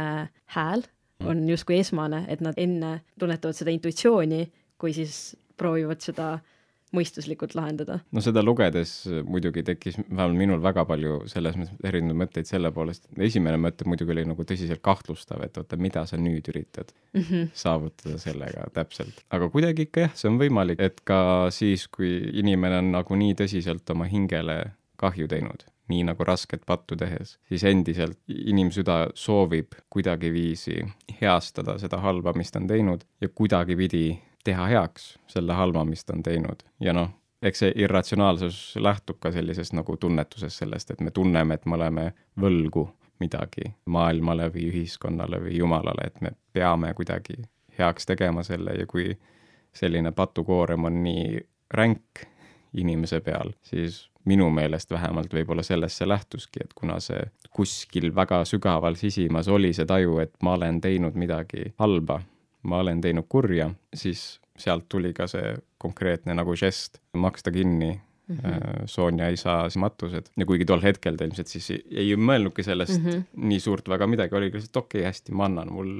hääl 0.56 0.84
hmm. 0.84 1.30
on 1.30 1.44
justkui 1.48 1.80
esmane, 1.82 2.24
et 2.28 2.44
nad 2.44 2.58
enne 2.58 2.98
tunnetavad 3.20 3.58
seda 3.58 3.74
intuitsiooni, 3.74 4.44
kui 4.78 4.94
siis 4.96 5.36
proovivad 5.58 6.02
seda 6.04 6.36
mõistuslikult 6.96 7.54
lahendada. 7.58 7.98
no 8.12 8.22
seda 8.24 8.42
lugedes 8.44 8.92
muidugi 9.28 9.62
tekkis 9.66 9.98
vähemalt 10.00 10.38
minul 10.38 10.62
väga 10.62 10.84
palju 10.88 11.20
selles 11.30 11.58
mõttes 11.58 11.88
erinevaid 11.88 12.20
mõtteid 12.22 12.50
selle 12.50 12.72
poolest, 12.74 13.08
esimene 13.28 13.60
mõte 13.60 13.86
muidugi 13.88 14.14
oli 14.14 14.24
nagu 14.28 14.46
tõsiselt 14.48 14.82
kahtlustav, 14.84 15.42
et 15.44 15.56
oota, 15.60 15.78
mida 15.80 16.04
sa 16.08 16.18
nüüd 16.20 16.48
üritad 16.52 16.92
mm 17.12 17.20
-hmm. 17.22 17.48
saavutada 17.54 18.18
sellega 18.18 18.68
täpselt. 18.72 19.24
aga 19.30 19.48
kuidagi 19.48 19.88
ikka 19.88 20.06
jah, 20.06 20.14
see 20.14 20.30
on 20.30 20.38
võimalik, 20.38 20.80
et 20.80 21.00
ka 21.04 21.48
siis, 21.50 21.88
kui 21.88 22.18
inimene 22.32 22.78
on 22.78 22.92
nagu 22.92 23.16
nii 23.16 23.34
tõsiselt 23.34 23.90
oma 23.90 24.04
hingele 24.04 24.64
kahju 24.96 25.28
teinud, 25.28 25.64
nii 25.88 26.04
nagu 26.04 26.24
rasket 26.24 26.64
pattu 26.66 26.96
tehes, 26.96 27.38
siis 27.48 27.64
endiselt 27.64 28.18
inimsüda 28.28 29.08
soovib 29.14 29.78
kuidagiviisi 29.90 30.82
heastada 31.20 31.78
seda 31.78 32.00
halba, 32.04 32.32
mis 32.36 32.50
ta 32.50 32.58
on 32.58 32.66
teinud 32.66 33.04
ja 33.20 33.28
kuidagipidi 33.28 34.18
teha 34.44 34.66
heaks 34.66 35.18
selle 35.26 35.52
halva, 35.52 35.84
mis 35.84 36.04
ta 36.04 36.14
on 36.16 36.22
teinud. 36.22 36.62
Ja 36.80 36.92
noh, 36.96 37.10
eks 37.42 37.64
see 37.64 37.72
irratsionaalsus 37.76 38.76
lähtub 38.80 39.20
ka 39.20 39.32
sellisest 39.32 39.74
nagu 39.76 39.96
tunnetusest 39.96 40.64
sellest, 40.64 40.90
et 40.90 41.00
me 41.00 41.10
tunneme, 41.14 41.54
et 41.54 41.66
me 41.66 41.76
oleme 41.78 42.12
võlgu 42.40 42.88
midagi 43.20 43.72
maailmale 43.90 44.48
või 44.54 44.68
ühiskonnale 44.70 45.40
või 45.42 45.56
Jumalale, 45.58 46.06
et 46.06 46.20
me 46.20 46.32
peame 46.52 46.92
kuidagi 46.94 47.40
heaks 47.78 48.06
tegema 48.06 48.42
selle. 48.46 48.76
Ja 48.78 48.86
kui 48.86 49.10
selline 49.74 50.12
patukoorem 50.12 50.84
on 50.84 51.02
nii 51.02 51.40
ränk 51.74 52.24
inimese 52.78 53.20
peal, 53.24 53.52
siis 53.62 54.06
minu 54.28 54.50
meelest 54.52 54.90
vähemalt 54.92 55.32
võib-olla 55.34 55.62
sellest 55.64 56.00
see 56.00 56.08
lähtuski, 56.08 56.64
et 56.64 56.74
kuna 56.76 56.98
see 57.00 57.20
kuskil 57.54 58.10
väga 58.14 58.42
sügaval 58.48 58.98
sisimas 59.00 59.48
oli 59.48 59.72
see 59.72 59.86
taju, 59.88 60.18
et 60.24 60.34
ma 60.44 60.56
olen 60.58 60.80
teinud 60.84 61.16
midagi 61.16 61.72
halba 61.78 62.20
ma 62.62 62.82
olen 62.82 63.00
teinud 63.00 63.28
kurja, 63.28 63.70
siis 63.94 64.40
sealt 64.58 64.88
tuli 64.88 65.12
ka 65.14 65.28
see 65.30 65.54
konkreetne 65.78 66.34
nagu 66.34 66.56
žest 66.58 66.98
maksta 67.14 67.52
kinni 67.54 67.92
mm 68.28 68.36
-hmm. 68.36 68.86
Sonja 68.86 69.28
isa 69.28 69.68
matused 69.76 70.30
ja 70.36 70.46
kuigi 70.46 70.64
tol 70.64 70.82
hetkel 70.82 71.16
ta 71.16 71.24
ilmselt 71.24 71.46
siis 71.46 71.70
ei, 71.70 72.16
mõelnudki 72.16 72.62
sellest 72.62 73.00
mm 73.00 73.06
-hmm. 73.06 73.22
nii 73.36 73.60
suurt 73.60 73.88
väga 73.88 74.06
midagi, 74.06 74.34
oligi 74.34 74.56
lihtsalt 74.56 74.76
okei 74.76 75.00
okay,, 75.00 75.08
hästi, 75.08 75.32
ma 75.32 75.44
annan, 75.44 75.72
mul 75.72 75.94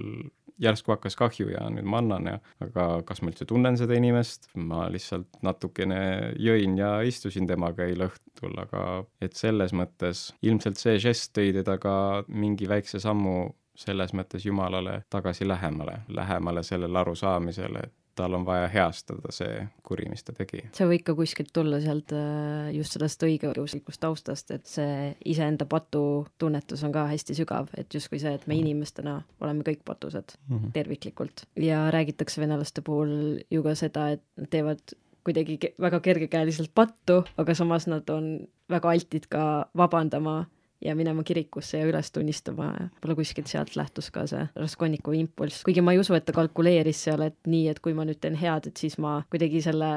järsku 0.59 0.93
hakkas 0.93 1.17
kahju 1.17 1.53
ja 1.53 1.69
nüüd 1.71 1.87
ma 1.87 2.01
annan 2.03 2.27
ja 2.27 2.39
aga 2.65 2.87
kas 3.07 3.23
ma 3.23 3.31
üldse 3.31 3.47
tunnen 3.49 3.79
seda 3.79 3.95
inimest, 3.95 4.51
ma 4.55 4.89
lihtsalt 4.91 5.41
natukene 5.43 6.01
jõin 6.43 6.77
ja 6.79 6.99
istusin 7.07 7.47
temaga 7.47 7.87
eile 7.87 8.11
õhtul, 8.11 8.59
aga 8.59 9.05
et 9.21 9.39
selles 9.39 9.73
mõttes 9.73 10.29
ilmselt 10.43 10.81
see 10.81 10.99
žest 10.99 11.33
tõi 11.39 11.53
teda 11.61 11.79
ka 11.83 11.95
mingi 12.29 12.69
väikse 12.69 13.01
sammu 13.01 13.55
selles 13.79 14.13
mõttes 14.17 14.47
Jumalale 14.47 15.03
tagasi 15.11 15.49
lähemale, 15.49 16.01
lähemale 16.09 16.63
sellele 16.67 16.99
arusaamisele, 16.99 17.85
et 17.85 17.95
tal 18.19 18.35
on 18.35 18.45
vaja 18.47 18.67
heastada 18.73 19.31
see 19.35 19.61
kuri, 19.87 20.09
mis 20.11 20.25
ta 20.27 20.35
tegi. 20.35 20.65
see 20.75 20.87
võib 20.91 21.05
ka 21.07 21.15
kuskilt 21.19 21.53
tulla 21.55 21.79
sealt 21.83 22.13
äh, 22.17 22.71
just 22.75 22.97
sellest 22.97 23.23
õigeuslikust 23.23 24.03
taustast, 24.03 24.51
et 24.57 24.67
see 24.67 25.13
iseenda 25.31 25.69
patutunnetus 25.71 26.83
on 26.87 26.95
ka 26.95 27.07
hästi 27.13 27.37
sügav, 27.39 27.71
et 27.79 27.95
justkui 27.95 28.19
see, 28.23 28.35
et 28.35 28.47
me 28.47 28.57
mhm. 28.57 28.67
inimestena 28.67 29.21
oleme 29.41 29.67
kõik 29.67 29.85
patused 29.87 30.35
mm 30.35 30.57
-hmm. 30.57 30.73
terviklikult 30.75 31.47
ja 31.57 31.87
räägitakse 31.95 32.43
venelaste 32.43 32.83
puhul 32.83 33.45
ju 33.51 33.63
ka 33.63 33.75
seda, 33.79 34.11
et 34.17 34.25
nad 34.37 34.51
teevad 34.51 34.99
kuidagi 35.25 35.59
väga 35.81 36.01
kergekäeliselt 36.01 36.71
pattu, 36.75 37.23
aga 37.37 37.55
samas 37.55 37.87
nad 37.87 38.11
on 38.11 38.49
väga 38.71 38.91
altid 38.91 39.27
ka 39.29 39.69
vabandama 39.77 40.47
ja 40.85 40.95
minema 40.99 41.25
kirikusse 41.27 41.81
ja 41.81 41.87
üles 41.89 42.13
tunnistama. 42.15 42.73
Ja 42.75 42.89
võib-olla 42.89 43.19
kuskilt 43.19 43.51
sealt 43.51 43.77
lähtus 43.79 44.11
ka 44.15 44.27
see 44.31 44.45
Raskolnikovi 44.59 45.23
impulss, 45.25 45.65
kuigi 45.67 45.85
ma 45.85 45.95
ei 45.95 46.03
usu, 46.03 46.17
et 46.19 46.27
ta 46.29 46.35
kalkuleeris 46.37 47.07
seal, 47.09 47.25
et 47.27 47.39
nii, 47.47 47.69
et 47.73 47.81
kui 47.85 47.97
ma 47.97 48.07
nüüd 48.09 48.21
teen 48.23 48.39
head, 48.39 48.71
et 48.71 48.77
siis 48.81 48.99
ma 49.03 49.21
kuidagi 49.33 49.63
selle 49.65 49.91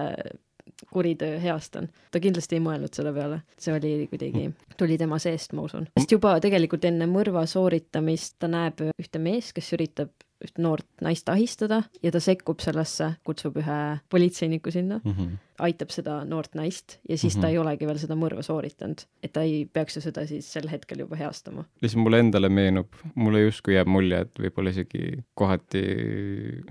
kuritöö 0.92 1.40
heastan. 1.40 1.90
ta 2.12 2.20
kindlasti 2.20 2.58
ei 2.58 2.64
mõelnud 2.64 2.94
selle 2.96 3.14
peale, 3.14 3.42
see 3.60 3.74
oli 3.76 4.08
kuidagi, 4.10 4.50
tuli 4.78 4.98
tema 4.98 5.20
seest, 5.22 5.54
ma 5.54 5.66
usun. 5.68 5.88
sest 6.00 6.16
juba 6.18 6.36
tegelikult 6.44 6.86
enne 6.90 7.08
mõrva 7.10 7.46
sooritamist 7.50 8.40
ta 8.40 8.50
näeb 8.52 8.82
ühte 8.98 9.22
meest, 9.22 9.54
kes 9.58 9.74
üritab 9.78 10.14
ühte 10.46 10.64
noort 10.64 10.88
naist 11.02 11.30
ahistada 11.30 11.82
ja 12.04 12.12
ta 12.12 12.22
sekkub 12.24 12.62
sellesse, 12.64 13.14
kutsub 13.28 13.58
ühe 13.62 13.80
politseiniku 14.10 14.72
sinna 14.72 15.00
mm, 15.04 15.12
-hmm. 15.12 15.36
aitab 15.68 15.94
seda 15.94 16.22
noort 16.26 16.56
naist 16.56 17.00
ja 17.10 17.18
siis 17.18 17.36
mm 17.36 17.38
-hmm. 17.38 17.42
ta 17.42 17.48
mhm. 17.48 17.52
ei 17.52 17.58
olegi 17.58 17.88
veel 17.88 18.00
seda 18.00 18.16
mõrva 18.16 18.42
sooritanud. 18.46 19.06
et 19.24 19.34
ta 19.34 19.42
ei 19.42 19.66
peaks 19.74 19.96
ju 19.96 20.02
seda 20.02 20.26
siis 20.28 20.54
sel 20.54 20.70
hetkel 20.70 21.00
juba 21.00 21.16
heastama. 21.16 21.66
lihtsalt 21.82 22.04
mulle 22.04 22.20
endale 22.20 22.50
meenub, 22.50 22.88
mulle 23.16 23.42
justkui 23.42 23.74
jääb 23.76 23.88
mulje, 23.88 24.22
et 24.22 24.40
võib-olla 24.40 24.70
isegi 24.70 25.24
kohati 25.34 25.84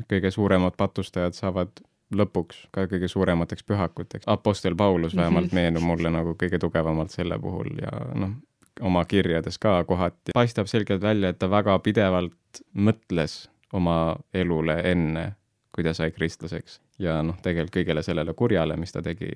kõige 0.09 0.31
suuremad 0.31 0.77
patustajad 0.77 1.33
saavad 1.33 1.71
lõpuks 2.15 2.67
ka 2.75 2.87
kõige 2.91 3.09
suuremateks 3.09 3.63
pühakuteks. 3.63 4.25
Apostel 4.27 4.75
Paulus 4.77 5.17
vähemalt 5.17 5.53
meenub 5.53 5.83
mulle 5.83 6.11
nagu 6.11 6.35
kõige 6.35 6.59
tugevamalt 6.59 7.11
selle 7.11 7.39
puhul 7.39 7.71
ja 7.83 7.93
noh, 8.15 8.35
oma 8.81 9.05
kirjades 9.05 9.59
ka 9.59 9.81
kohati 9.85 10.35
paistab 10.35 10.71
selgelt 10.71 11.03
välja, 11.03 11.31
et 11.31 11.39
ta 11.39 11.51
väga 11.51 11.79
pidevalt 11.85 12.63
mõtles 12.75 13.45
oma 13.73 14.17
elule 14.35 14.81
enne, 14.91 15.33
kui 15.75 15.85
ta 15.87 15.95
sai 15.95 16.11
kristlaseks. 16.11 16.81
ja 16.99 17.21
noh, 17.23 17.39
tegelikult 17.43 17.77
kõigele 17.81 18.03
sellele 18.03 18.35
kurjale, 18.35 18.77
mis 18.77 18.93
ta 18.93 19.03
tegi, 19.03 19.31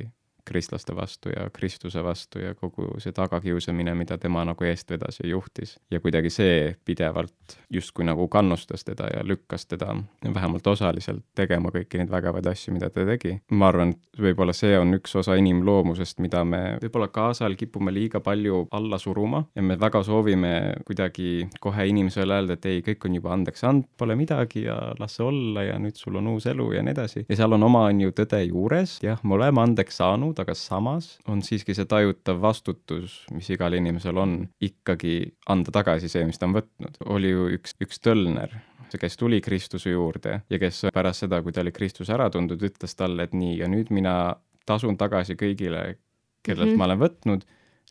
kristlaste 0.45 0.97
vastu 0.97 1.29
ja 1.29 1.49
Kristuse 1.53 2.03
vastu 2.05 2.39
ja 2.39 2.55
kogu 2.55 2.89
see 2.99 3.13
tagakiusamine, 3.13 3.95
mida 3.95 4.19
tema 4.19 4.45
nagu 4.45 4.65
eest 4.65 4.91
vedas 4.91 5.21
ja 5.23 5.29
juhtis. 5.29 5.79
ja 5.91 6.01
kuidagi 6.01 6.31
see 6.31 6.77
pidevalt 6.85 7.57
justkui 7.71 8.05
nagu 8.05 8.29
kannustas 8.29 8.85
teda 8.85 9.09
ja 9.15 9.25
lükkas 9.25 9.67
teda 9.67 9.95
vähemalt 10.35 10.67
osaliselt 10.67 11.25
tegema 11.35 11.71
kõiki 11.75 11.99
neid 11.99 12.11
vägevaid 12.11 12.47
asju, 12.47 12.75
mida 12.75 12.91
ta 12.91 13.07
tegi. 13.07 13.39
ma 13.51 13.69
arvan, 13.69 13.95
et 13.95 14.21
võib-olla 14.21 14.53
see 14.53 14.79
on 14.79 14.95
üks 14.99 15.17
osa 15.17 15.37
inimloomusest, 15.41 16.21
mida 16.21 16.45
me 16.45 16.63
võib-olla 16.83 17.09
kaasal 17.09 17.57
kipume 17.57 17.93
liiga 17.95 18.21
palju 18.21 18.67
alla 18.71 18.99
suruma 18.99 19.45
ja 19.55 19.63
me 19.63 19.79
väga 19.81 20.03
soovime 20.03 20.55
kuidagi 20.85 21.49
kohe 21.61 21.89
inimesele 21.89 22.35
öelda, 22.35 22.59
et 22.59 22.67
ei, 22.67 22.83
kõik 22.85 23.09
on 23.09 23.19
juba 23.19 23.33
andeks 23.35 23.65
andnud, 23.65 23.89
pole 23.99 24.17
midagi 24.19 24.67
ja 24.67 24.77
las 24.99 25.15
see 25.15 25.27
olla 25.27 25.65
ja 25.69 25.79
nüüd 25.81 25.99
sul 25.99 26.17
on 26.21 26.33
uus 26.35 26.47
elu 26.51 26.71
ja 26.75 26.83
nii 26.85 26.95
edasi. 26.95 27.25
ja 27.29 27.39
seal 27.39 27.57
on 27.57 27.63
oma, 27.69 27.87
on 27.91 28.01
ju, 28.05 28.15
tõde 28.17 28.41
juures, 28.47 28.99
jah, 29.05 29.21
me 29.25 29.39
oleme 29.39 29.63
andeks 29.63 30.01
saanud, 30.01 30.34
aga 30.43 30.55
samas 30.59 31.15
on 31.31 31.43
siiski 31.43 31.75
see 31.77 31.89
tajutav 31.89 32.41
vastutus, 32.43 33.23
mis 33.35 33.51
igal 33.55 33.77
inimesel 33.77 34.19
on, 34.21 34.37
ikkagi 34.63 35.17
anda 35.51 35.75
tagasi 35.75 36.11
see, 36.13 36.25
mis 36.29 36.41
ta 36.41 36.49
on 36.49 36.57
võtnud. 36.59 37.01
oli 37.15 37.33
ju 37.33 37.49
üks, 37.59 37.77
üks 37.85 38.01
tölner, 38.05 38.55
kes 38.95 39.17
tuli 39.19 39.41
Kristuse 39.43 39.91
juurde 39.91 40.41
ja 40.51 40.59
kes 40.63 40.85
pärast 40.95 41.25
seda, 41.25 41.41
kui 41.43 41.53
ta 41.53 41.65
oli 41.65 41.73
Kristus 41.75 42.13
ära 42.15 42.29
tundnud, 42.31 42.63
ütles 42.63 42.95
talle, 42.95 43.27
et 43.27 43.35
nii, 43.35 43.57
ja 43.59 43.69
nüüd 43.71 43.91
mina 43.91 44.37
tasun 44.69 44.97
tagasi 45.01 45.35
kõigile, 45.35 45.97
kellelt 46.45 46.69
mm 46.69 46.75
-hmm. 46.75 46.79
ma 46.79 46.85
olen 46.85 47.03
võtnud 47.03 47.47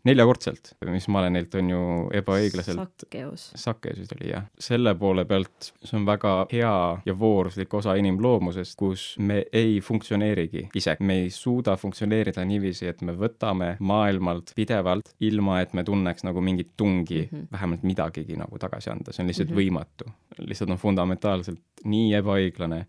neljakordselt, 0.07 0.73
mis 0.91 1.05
ma 1.11 1.21
olen 1.21 1.37
neilt, 1.37 1.53
on 1.55 1.69
ju 1.71 1.81
ebaõiglaselt 2.19 2.79
Sakkeus. 2.79 3.45
Sakkeus 3.59 4.01
vist 4.01 4.15
oli 4.17 4.31
jah. 4.33 4.45
selle 4.59 4.93
poole 4.99 5.23
pealt 5.25 5.69
see 5.79 5.95
on 5.99 6.07
väga 6.07 6.33
hea 6.51 6.73
ja 7.07 7.15
vooruslik 7.19 7.73
osa 7.79 7.95
inimloomusest, 7.99 8.75
kus 8.79 9.05
me 9.19 9.43
ei 9.53 9.79
funktsioneerigi 9.81 10.67
ise. 10.75 10.97
me 10.99 11.21
ei 11.23 11.29
suuda 11.33 11.77
funktsioneerida 11.79 12.43
niiviisi, 12.47 12.87
et 12.91 13.01
me 13.01 13.15
võtame 13.17 13.73
maailmalt 13.79 14.51
pidevalt, 14.55 15.13
ilma 15.23 15.61
et 15.63 15.73
me 15.73 15.85
tunneks 15.87 16.27
nagu 16.27 16.41
mingit 16.41 16.73
tungi 16.77 17.21
mm 17.23 17.37
-hmm. 17.37 17.47
vähemalt 17.51 17.83
midagigi 17.83 18.35
nagu 18.35 18.59
tagasi 18.59 18.89
anda, 18.89 19.11
see 19.11 19.23
on 19.23 19.27
lihtsalt 19.27 19.49
mm 19.49 19.55
-hmm. 19.55 19.61
võimatu. 19.61 20.11
lihtsalt 20.37 20.69
on 20.69 20.77
fundamentaalselt 20.77 21.61
nii 21.85 22.13
ebaõiglane, 22.13 22.85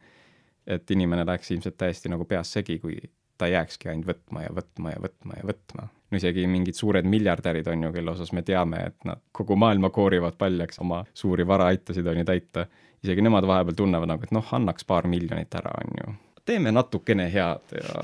et 0.66 0.90
inimene 0.90 1.26
läheks 1.26 1.50
ilmselt 1.50 1.76
täiesti 1.76 2.08
nagu 2.08 2.24
peas 2.24 2.52
segi, 2.52 2.78
kui 2.78 2.98
ta 3.44 3.52
jääkski 3.52 3.92
ainult 3.92 4.08
võtma 4.08 4.48
ja 4.48 4.56
võtma 4.56 4.96
ja 4.96 5.04
võtma 5.04 5.36
ja 5.36 5.52
võtma 5.52 5.90
no 6.14 6.20
isegi 6.20 6.46
mingid 6.50 6.78
suured 6.78 7.06
miljardärid 7.10 7.68
on 7.70 7.86
ju, 7.88 7.92
kelle 7.94 8.12
osas 8.14 8.32
me 8.36 8.42
teame, 8.46 8.82
et 8.90 9.08
nad 9.08 9.22
kogu 9.34 9.56
maailma 9.60 9.90
koorivad 9.94 10.38
paljaks, 10.38 10.80
oma 10.84 11.02
suuri 11.14 11.46
varaaitasid 11.46 12.06
on 12.06 12.22
ju 12.22 12.28
täita. 12.28 12.66
isegi 13.04 13.22
nemad 13.22 13.44
vahepeal 13.44 13.76
tunnevad 13.76 14.08
nagu, 14.08 14.24
et 14.24 14.32
noh, 14.32 14.52
annaks 14.56 14.86
paar 14.88 15.08
miljonit 15.10 15.54
ära, 15.54 15.74
on 15.82 15.98
ju. 16.00 16.14
teeme 16.44 16.72
natukene 16.72 17.30
head 17.32 17.72
ja 17.72 18.02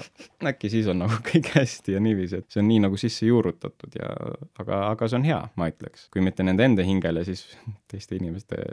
äkki 0.48 0.70
siis 0.72 0.86
on 0.88 1.02
nagu 1.04 1.18
kõik 1.30 1.52
hästi 1.54 1.96
ja 1.96 2.00
niiviisi, 2.00 2.40
et 2.40 2.50
see 2.50 2.62
on 2.62 2.68
nii 2.68 2.80
nagu 2.86 3.00
sisse 3.00 3.26
juurutatud 3.26 3.98
ja 4.00 4.12
aga, 4.58 4.86
aga 4.90 5.08
see 5.08 5.20
on 5.20 5.28
hea, 5.28 5.42
ma 5.56 5.68
ütleks. 5.72 6.08
kui 6.12 6.24
mitte 6.24 6.46
nende 6.46 6.64
enda 6.64 6.86
hingele, 6.86 7.24
siis 7.28 7.46
teiste 7.90 8.18
inimeste 8.18 8.64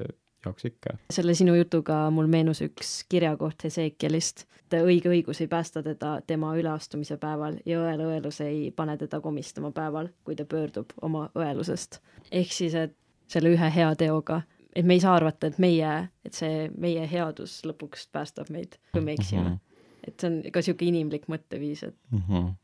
jaoks 0.47 0.65
ikka. 0.69 0.97
selle 1.13 1.35
sinu 1.37 1.55
jutuga 1.57 1.99
mul 2.13 2.29
meenus 2.31 2.61
üks 2.65 2.93
kirjakoht 3.09 3.63
Hesekielist, 3.67 4.45
et 4.65 4.79
õige 4.81 5.11
õigus 5.11 5.41
ei 5.43 5.49
päästa 5.51 5.83
teda 5.83 6.17
tema 6.27 6.53
üleastumise 6.57 7.19
päeval 7.21 7.59
ja 7.65 7.81
õel 7.83 8.03
õelus 8.07 8.41
ei 8.45 8.71
pane 8.75 8.97
teda 8.97 9.21
komistama 9.21 9.71
päeval, 9.71 10.11
kui 10.23 10.35
ta 10.35 10.45
pöördub 10.45 10.95
oma 11.01 11.29
õelusest. 11.35 12.01
ehk 12.31 12.53
siis, 12.53 12.75
et 12.75 12.95
selle 13.27 13.51
ühe 13.55 13.71
hea 13.75 13.95
teoga, 13.95 14.41
et 14.75 14.85
me 14.85 14.97
ei 14.97 15.03
saa 15.03 15.15
arvata, 15.15 15.47
et 15.47 15.59
meie, 15.59 15.93
et 16.25 16.33
see 16.33 16.69
meie 16.77 17.07
headus 17.11 17.61
lõpuks 17.65 18.07
päästab 18.11 18.51
meid, 18.53 18.79
kui 18.93 19.01
me 19.01 19.17
eksime 19.17 19.43
mm. 19.43 19.55
-hmm. 19.55 20.07
et 20.07 20.19
see 20.19 20.31
on 20.31 20.39
ka 20.51 20.63
niisugune 20.63 20.89
inimlik 20.89 21.27
mõtteviis, 21.27 21.83
et 21.87 21.97
mm 22.11 22.23
-hmm 22.29 22.55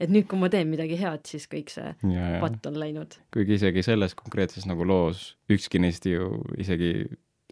et 0.00 0.10
nüüd, 0.10 0.26
kui 0.30 0.40
ma 0.40 0.50
teen 0.52 0.70
midagi 0.70 0.98
head, 1.00 1.24
siis 1.28 1.46
kõik 1.50 1.70
see 1.72 1.88
ja, 2.16 2.30
ja. 2.36 2.40
patt 2.42 2.66
on 2.70 2.78
läinud. 2.80 3.18
kuigi 3.34 3.58
isegi 3.60 3.84
selles 3.86 4.16
konkreetses 4.18 4.66
nagu 4.68 4.86
loos 4.88 5.28
ükski 5.52 5.82
neist 5.82 6.08
ju 6.10 6.32
isegi 6.58 6.92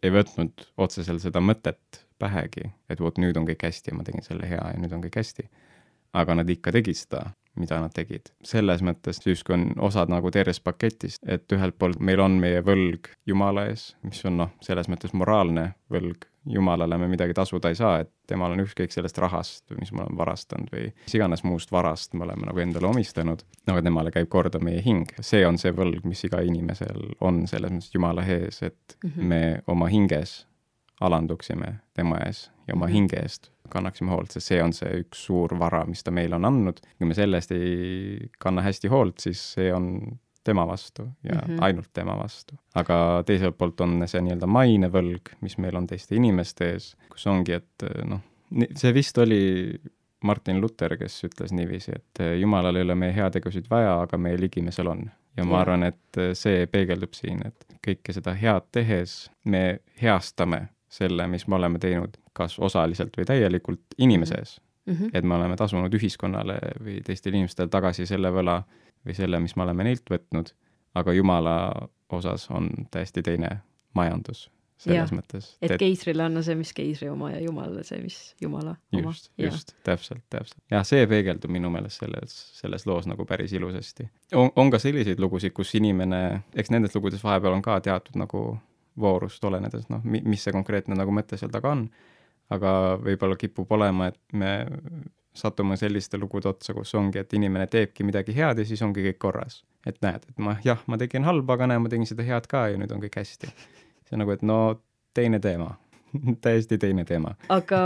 ei 0.04 0.12
võtnud 0.12 0.66
otseselt 0.84 1.22
seda 1.22 1.40
mõtet 1.40 2.02
pähegi, 2.20 2.68
et 2.92 3.00
vot 3.00 3.16
nüüd 3.20 3.38
on 3.40 3.46
kõik 3.48 3.64
hästi 3.66 3.92
ja 3.92 3.98
ma 3.98 4.04
tegin 4.06 4.24
selle 4.26 4.48
hea 4.48 4.60
ja 4.74 4.80
nüüd 4.80 4.92
on 4.94 5.02
kõik 5.04 5.16
hästi. 5.22 5.48
aga 6.14 6.36
nad 6.38 6.50
ikka 6.50 6.70
tegid 6.74 6.98
seda, 6.98 7.24
mida 7.60 7.80
nad 7.80 7.94
tegid. 7.94 8.32
selles 8.44 8.82
mõttes 8.82 9.20
justkui 9.26 9.54
on 9.54 9.66
osad 9.88 10.12
nagu 10.12 10.30
tervest 10.30 10.64
paketist, 10.64 11.22
et 11.26 11.52
ühelt 11.52 11.78
poolt 11.78 12.00
meil 12.00 12.20
on 12.20 12.38
meie 12.40 12.62
võlg 12.64 13.10
Jumala 13.26 13.68
ees, 13.70 13.94
mis 14.02 14.24
on 14.28 14.38
noh, 14.42 14.54
selles 14.64 14.88
mõttes 14.90 15.14
moraalne 15.14 15.72
võlg 15.92 16.28
jumalale 16.46 16.98
me 16.98 17.08
midagi 17.08 17.34
tasuda 17.34 17.70
ei 17.72 17.74
saa, 17.78 17.98
et 18.02 18.10
temal 18.28 18.52
on 18.52 18.60
ükskõik 18.64 18.92
sellest 18.92 19.18
rahast 19.22 19.72
mis 19.78 19.92
me 19.92 20.02
oleme 20.04 20.18
varastanud 20.18 20.72
või 20.72 20.90
mis 20.90 21.14
iganes 21.16 21.44
muust 21.44 21.72
varast 21.72 22.14
me 22.14 22.26
oleme 22.26 22.48
nagu 22.48 22.60
endale 22.60 22.90
omistanud, 22.90 23.44
aga 23.66 23.82
temale 23.82 24.12
käib 24.14 24.28
korda 24.32 24.60
meie 24.60 24.82
hing. 24.84 25.08
see 25.20 25.44
on 25.46 25.58
see 25.58 25.72
võlg, 25.72 26.04
mis 26.04 26.24
iga 26.28 26.42
inimesel 26.44 27.14
on 27.20 27.46
selles 27.50 27.72
mõttes 27.72 27.94
Jumala 27.94 28.26
ees, 28.28 28.62
et 28.62 28.98
mm 29.02 29.10
-hmm. 29.10 29.22
me 29.32 29.62
oma 29.66 29.88
hinges 29.88 30.44
alanduksime 31.00 31.80
tema 31.94 32.18
ees 32.26 32.50
ja 32.68 32.74
oma 32.74 32.86
-hmm. 32.86 32.90
hinge 32.90 33.16
eest 33.16 33.50
kannaksime 33.68 34.12
hoolt, 34.12 34.34
sest 34.34 34.52
see 34.52 34.60
on 34.62 34.72
see 34.76 34.90
üks 35.02 35.24
suur 35.28 35.54
vara, 35.58 35.84
mis 35.88 36.04
ta 36.04 36.12
meile 36.14 36.36
on 36.36 36.44
andnud. 36.44 36.80
kui 36.98 37.08
me 37.08 37.16
selle 37.16 37.40
eest 37.40 37.54
ei 37.56 38.28
kanna 38.38 38.62
hästi 38.62 38.90
hoolt, 38.92 39.18
siis 39.24 39.40
see 39.56 39.72
on 39.74 40.18
tema 40.44 40.66
vastu 40.68 41.08
ja 41.22 41.34
mm 41.34 41.40
-hmm. 41.40 41.64
ainult 41.64 41.90
tema 41.92 42.18
vastu. 42.18 42.54
aga 42.74 43.22
teiselt 43.26 43.58
poolt 43.58 43.80
on 43.80 44.02
see 44.06 44.20
nii-öelda 44.20 44.46
mainevõlg, 44.46 45.34
mis 45.40 45.58
meil 45.58 45.76
on 45.76 45.86
teiste 45.86 46.16
inimeste 46.16 46.70
ees, 46.72 46.96
kus 47.10 47.26
ongi, 47.26 47.52
et 47.52 47.84
noh, 48.04 48.20
see 48.76 48.94
vist 48.94 49.18
oli 49.18 49.80
Martin 50.24 50.60
Luther, 50.60 50.96
kes 50.96 51.24
ütles 51.24 51.52
niiviisi, 51.52 51.92
et 51.92 52.40
Jumalal 52.40 52.76
ei 52.76 52.82
ole 52.82 52.94
meie 52.94 53.12
heategusid 53.12 53.66
vaja, 53.70 54.00
aga 54.02 54.18
meie 54.18 54.40
ligimesel 54.40 54.86
on. 54.86 55.10
ja 55.36 55.44
ma 55.44 55.56
ja. 55.56 55.60
arvan, 55.60 55.82
et 55.82 56.20
see 56.32 56.66
peegeldub 56.66 57.12
siin, 57.12 57.40
et 57.46 57.64
kõike 57.86 58.12
seda 58.12 58.34
head 58.34 58.68
tehes 58.72 59.30
me 59.44 59.80
heastame 60.02 60.68
selle, 60.94 61.26
mis 61.30 61.46
me 61.50 61.58
oleme 61.58 61.80
teinud, 61.82 62.16
kas 62.36 62.58
osaliselt 62.62 63.16
või 63.18 63.26
täielikult 63.28 63.98
inimese 63.98 64.38
ees 64.38 64.56
mm. 64.86 64.94
-hmm. 64.94 65.10
et 65.12 65.24
me 65.24 65.34
oleme 65.34 65.56
tasunud 65.58 65.94
ühiskonnale 65.94 66.58
või 66.80 67.00
teistele 67.04 67.40
inimestele 67.40 67.72
tagasi 67.72 68.06
selle 68.06 68.30
võla, 68.34 68.60
või 69.06 69.16
selle, 69.16 69.40
mis 69.40 69.56
me 69.56 69.66
oleme 69.66 69.84
neilt 69.90 70.10
võtnud, 70.10 70.54
aga 70.94 71.12
Jumala 71.12 71.56
osas 72.12 72.48
on 72.50 72.70
täiesti 72.90 73.22
teine 73.22 73.56
majandus 73.94 74.48
selles 74.84 75.10
ja, 75.10 75.16
mõttes. 75.16 75.48
et 75.62 75.76
keisrile 75.80 76.24
anna 76.26 76.42
see, 76.44 76.56
mis 76.58 76.72
keisri 76.76 77.08
oma 77.08 77.30
ja 77.32 77.40
Jumalale 77.42 77.84
see, 77.86 78.00
mis 78.02 78.18
Jumala 78.42 78.74
oma. 78.92 79.02
just, 79.12 79.30
just, 79.38 79.74
täpselt, 79.86 80.24
täpselt. 80.30 80.58
jah, 80.70 80.84
see 80.86 81.06
peegeldub 81.10 81.52
minu 81.54 81.70
meelest 81.72 82.02
selles, 82.02 82.34
selles 82.58 82.86
loos 82.90 83.08
nagu 83.10 83.26
päris 83.28 83.54
ilusasti. 83.54 84.08
on, 84.34 84.50
on 84.56 84.72
ka 84.74 84.82
selliseid 84.82 85.22
lugusid, 85.22 85.54
kus 85.56 85.74
inimene, 85.78 86.42
eks 86.54 86.74
nendes 86.74 86.96
lugudes 86.96 87.22
vahepeal 87.24 87.56
on 87.56 87.62
ka 87.64 87.78
teatud 87.86 88.18
nagu 88.20 88.44
voorust 89.00 89.44
olenedes, 89.44 89.88
noh, 89.90 90.02
mis 90.04 90.44
see 90.44 90.54
konkreetne 90.54 90.96
nagu 90.98 91.12
mõte 91.14 91.38
seal 91.40 91.50
taga 91.50 91.72
on, 91.74 91.88
aga 92.54 92.70
võib-olla 93.02 93.36
kipub 93.40 93.70
olema, 93.74 94.10
et 94.12 94.20
me 94.32 94.54
satume 95.34 95.76
selliste 95.76 96.18
lugude 96.20 96.48
otsa, 96.48 96.74
kus 96.76 96.94
ongi, 96.94 97.18
et 97.18 97.32
inimene 97.34 97.66
teebki 97.66 98.06
midagi 98.06 98.34
head 98.36 98.60
ja 98.60 98.66
siis 98.68 98.82
ongi 98.86 99.02
kõik 99.08 99.18
korras. 99.18 99.64
et 99.86 99.98
näed, 100.00 100.22
et 100.28 100.38
ma 100.38 100.56
jah, 100.64 100.80
ma 100.86 100.96
tegin 100.96 101.26
halba, 101.26 101.58
aga 101.58 101.66
näe, 101.68 101.78
ma 101.82 101.90
tegin 101.92 102.06
seda 102.08 102.24
head 102.24 102.46
ka 102.48 102.68
ja 102.72 102.78
nüüd 102.80 102.92
on 102.94 103.02
kõik 103.02 103.18
hästi. 103.18 103.50
see 104.06 104.14
on 104.14 104.22
nagu, 104.22 104.30
et 104.30 104.42
no 104.42 104.58
teine 105.14 105.40
teema 105.40 105.74
täiesti 106.44 106.78
teine 106.78 107.04
teema. 107.04 107.34
aga 107.48 107.82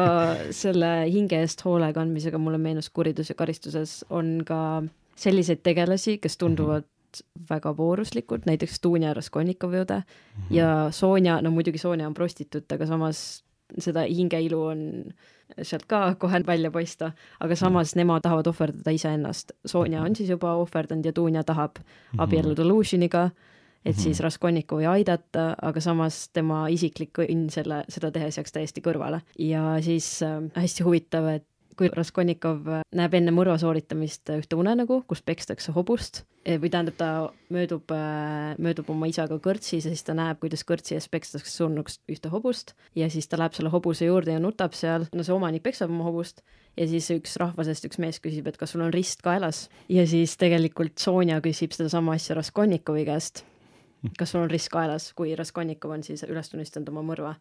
selle 0.54 0.92
hinge 1.10 1.40
eest 1.40 1.64
hoole 1.64 1.90
kandmisega 1.96 2.38
mulle 2.38 2.60
meenus 2.62 2.90
Kuridus 2.90 3.32
ja 3.32 3.36
karistuses 3.38 4.04
on 4.10 4.42
ka 4.46 4.82
selliseid 5.18 5.64
tegelasi, 5.66 6.18
kes 6.18 6.36
tunduvad 6.38 6.82
mm 6.82 6.86
-hmm. 6.86 6.97
Väga 7.50 7.76
vooruslikud, 7.76 8.46
näiteks 8.46 8.80
Dunja 8.82 9.14
Raskolnikovõude 9.14 9.98
mm 9.98 10.04
-hmm. 10.04 10.54
ja 10.54 10.88
Sonja, 10.90 11.40
no 11.42 11.50
muidugi 11.50 11.78
Sonja 11.78 12.06
on 12.06 12.14
prostituut, 12.14 12.72
aga 12.72 12.86
samas 12.86 13.44
seda 13.78 14.04
hingeilu 14.08 14.62
on 14.70 14.80
sealt 15.62 15.84
ka 15.88 16.14
kohe 16.20 16.40
välja 16.46 16.70
paista, 16.70 17.12
aga 17.40 17.56
samas 17.56 17.94
nemad 17.96 18.22
tahavad 18.24 18.46
ohverdada 18.46 18.92
iseennast. 18.94 19.52
Sonja 19.66 20.02
on 20.02 20.16
siis 20.16 20.30
juba 20.30 20.54
ohverdanud 20.60 21.04
ja 21.04 21.12
Dunja 21.16 21.44
tahab 21.44 21.78
mhm. 21.78 22.20
abielluda 22.20 22.64
Lužiniga, 22.64 23.30
et 23.84 23.96
mm 23.96 24.00
-hmm. 24.00 24.02
siis 24.02 24.20
Raskolnikovi 24.20 24.86
aidata, 24.86 25.54
aga 25.62 25.80
samas 25.80 26.28
tema 26.28 26.68
isiklik 26.68 27.18
õnn 27.18 27.50
selle, 27.50 27.84
seda 27.88 28.10
tehes 28.10 28.36
jääks 28.36 28.52
täiesti 28.52 28.80
kõrvale. 28.80 29.20
ja 29.38 29.80
siis 29.80 30.22
äh, 30.22 30.42
hästi 30.54 30.82
huvitav, 30.82 31.26
et 31.26 31.47
kui 31.78 31.90
Raskolnikov 31.94 32.66
näeb 32.98 33.14
enne 33.14 33.32
mõrva 33.34 33.54
sooritamist 33.60 34.30
ühte 34.34 34.58
unenägu, 34.58 35.00
kus 35.08 35.22
pekstakse 35.22 35.72
hobust 35.76 36.22
eh, 36.44 36.58
või 36.60 36.70
tähendab, 36.72 36.96
ta 36.98 37.10
möödub, 37.54 37.90
äh, 37.94 38.54
möödub 38.58 38.90
oma 38.94 39.08
isaga 39.10 39.38
kõrtsis 39.42 39.86
ja 39.86 39.92
siis 39.94 40.04
ta 40.06 40.16
näeb, 40.18 40.40
kuidas 40.42 40.66
kõrtsi 40.68 40.96
ees 40.98 41.08
pekstakse 41.12 41.52
surnuks 41.54 42.00
ühte 42.10 42.32
hobust 42.32 42.74
ja 42.98 43.10
siis 43.12 43.30
ta 43.30 43.40
läheb 43.40 43.56
selle 43.56 43.72
hobuse 43.74 44.08
juurde 44.08 44.34
ja 44.34 44.42
nutab 44.42 44.74
seal, 44.78 45.06
no 45.14 45.26
see 45.26 45.36
omanik 45.36 45.66
peksab 45.66 45.92
oma 45.94 46.08
hobust 46.08 46.42
ja 46.78 46.88
siis 46.90 47.10
üks 47.14 47.36
rahvasest 47.40 47.86
üks 47.88 48.00
mees 48.02 48.18
küsib, 48.22 48.48
et 48.48 48.58
kas 48.58 48.74
sul 48.74 48.84
on 48.86 48.94
rist 48.94 49.22
kaelas? 49.26 49.66
Ja 49.92 50.06
siis 50.08 50.36
tegelikult 50.40 50.98
Sonja 51.02 51.40
küsib 51.44 51.74
sedasama 51.76 52.18
asja 52.18 52.38
Raskolnikovi 52.38 53.06
käest 53.08 53.44
kas 54.18 54.30
sul 54.30 54.40
on 54.42 54.50
risk 54.50 54.70
kaelas, 54.72 55.12
kui 55.14 55.34
Raskolnikov 55.36 55.90
on 55.90 56.02
siis 56.02 56.22
üles 56.28 56.48
tunnistanud 56.50 56.88
oma 56.88 57.02
mõrva 57.02 57.34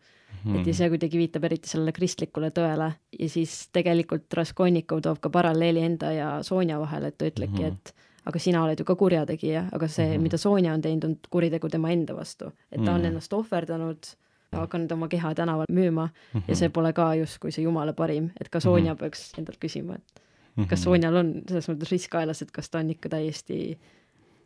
Mhm. 0.43 0.55
et 0.59 0.67
ja 0.67 0.73
see 0.73 0.89
kuidagi 0.89 1.17
viitab 1.17 1.43
eriti 1.47 1.69
sellele 1.69 1.91
kristlikule 1.95 2.49
tõele 2.51 2.93
ja 3.19 3.29
siis 3.29 3.69
tegelikult 3.73 4.33
Raskolnikov 4.33 5.01
toob 5.01 5.19
ka 5.21 5.29
paralleeli 5.29 5.79
enda 5.81 6.11
ja 6.11 6.43
Sonja 6.43 6.79
vahel, 6.79 7.05
et 7.05 7.17
ta 7.17 7.25
ütlebki, 7.25 7.63
Mhm. 7.63 7.67
et 7.67 7.93
aga 8.25 8.39
sina 8.39 8.63
oled 8.63 8.77
ju 8.79 8.83
ka 8.85 8.95
kurjategija, 8.95 9.69
aga 9.71 9.87
see, 9.87 10.13
Mhm. 10.17 10.23
mida 10.23 10.37
Sonja 10.37 10.73
on 10.73 10.81
teinud, 10.81 11.05
on 11.05 11.17
kuritegu 11.31 11.69
tema 11.69 11.89
enda 11.91 12.13
vastu. 12.13 12.51
et 12.71 12.83
ta 12.83 12.91
on 12.93 13.01
Mhm. 13.01 13.05
ennast 13.11 13.31
ohverdanud, 13.33 14.15
hakanud 14.51 14.91
oma 14.91 15.07
keha 15.07 15.33
tänaval 15.35 15.65
müüma 15.71 16.09
ja 16.47 16.55
see 16.55 16.69
pole 16.69 16.93
ka 16.93 17.11
justkui 17.15 17.51
see 17.51 17.63
jumala 17.63 17.93
parim, 17.93 18.31
et 18.39 18.49
ka 18.49 18.59
Sonja 18.59 18.93
Mhm. 18.93 18.97
peaks 18.99 19.33
endalt 19.37 19.59
küsima, 19.59 19.95
et 19.95 20.67
kas 20.69 20.83
Sonjal 20.83 21.15
on 21.15 21.43
selles 21.47 21.67
mõttes 21.67 21.91
risk 21.91 22.09
kaelas, 22.11 22.41
et 22.41 22.51
kas 22.51 22.69
ta 22.69 22.79
on 22.79 22.89
ikka 22.89 23.09
täiesti 23.09 23.77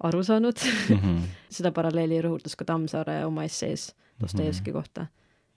aru 0.04 0.24
saanud 0.24 0.58
Mhm. 0.90 1.18
seda 1.56 1.72
paralleeli 1.72 2.22
rõhutas 2.22 2.56
ka 2.58 2.66
Tammsaare 2.66 3.26
oma 3.26 3.44
essees 3.44 3.94
Dostojevski 4.22 4.72
kohta. 4.72 5.08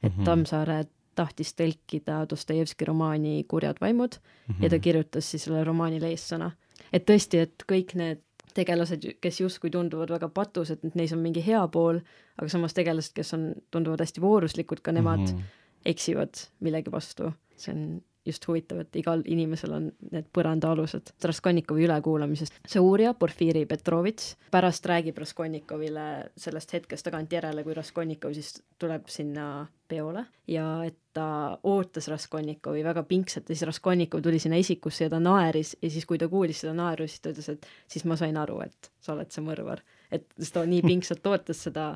et 0.02 0.12
Mhm. 0.16 0.24
Tammsaare 0.24 0.84
tahtis 1.14 1.54
tõlkida 1.54 2.26
Dostojevski 2.30 2.84
romaani 2.84 3.44
Kurjad 3.48 3.76
vaimud 3.80 4.18
ja 4.60 4.68
ta 4.70 4.78
kirjutas 4.78 5.30
siis 5.30 5.44
selle 5.44 5.64
romaanile 5.64 6.10
eessõna. 6.10 6.50
et 6.92 7.06
tõesti, 7.06 7.38
et 7.38 7.62
kõik 7.68 7.94
need 7.94 8.20
tegelased, 8.54 9.02
kes 9.20 9.40
justkui 9.40 9.70
tunduvad 9.70 10.08
väga 10.10 10.28
patused, 10.28 10.78
et 10.84 10.94
neis 10.94 11.12
on 11.12 11.18
mingi 11.18 11.40
hea 11.42 11.66
pool, 11.68 11.98
aga 12.38 12.48
samas 12.48 12.72
tegelased, 12.72 13.12
kes 13.14 13.32
on, 13.34 13.54
tunduvad 13.70 13.98
hästi 14.00 14.20
vooruslikud, 14.20 14.80
ka 14.82 14.92
nemad 14.92 15.20
Mhm. 15.20 15.40
eksivad 15.86 16.34
millegi 16.60 16.90
vastu. 16.90 17.32
see 17.56 17.72
on 17.74 18.02
just 18.26 18.46
huvitav, 18.48 18.80
et 18.84 18.96
igal 18.96 19.22
inimesel 19.28 19.74
on 19.76 19.88
need 20.12 20.26
põrandaalused. 20.34 21.12
Raskolnikovi 21.24 21.84
ülekuulamisest 21.84 22.56
see 22.66 22.82
uurija, 22.82 23.14
Porfiri 23.18 23.64
Petrovitš, 23.68 24.34
pärast 24.54 24.86
räägib 24.88 25.18
Raskolnikovile 25.20 26.06
sellest 26.40 26.72
hetkest 26.76 27.06
tagantjärele, 27.08 27.64
kui 27.66 27.76
Raskolnikov 27.76 28.34
siis 28.36 28.56
tuleb 28.80 29.08
sinna 29.12 29.66
peole 29.88 30.24
ja 30.48 30.66
et 30.86 30.96
ta 31.14 31.58
ootas 31.62 32.08
Raskolnikovi 32.10 32.84
väga 32.84 33.04
pingsalt 33.08 33.48
ja 33.48 33.54
siis 33.54 33.68
Raskolnikov 33.68 34.24
tuli 34.24 34.40
sinna 34.42 34.56
esikusse 34.56 35.04
ja 35.04 35.12
ta 35.12 35.20
naeris 35.20 35.76
ja 35.82 35.90
siis, 35.90 36.06
kui 36.08 36.18
ta 36.18 36.28
kuulis 36.28 36.64
seda 36.64 36.72
naeru, 36.76 37.06
siis 37.08 37.20
ta 37.20 37.34
ütles, 37.34 37.52
et 37.52 37.68
siis 37.88 38.08
ma 38.08 38.16
sain 38.16 38.36
aru, 38.40 38.60
et 38.64 38.90
sa 39.04 39.12
oled 39.14 39.30
see 39.30 39.44
mõrvar. 39.44 39.84
et 40.10 40.26
ta 40.52 40.64
nii 40.66 40.82
pingsalt 40.82 41.26
ootas 41.26 41.62
seda 41.68 41.94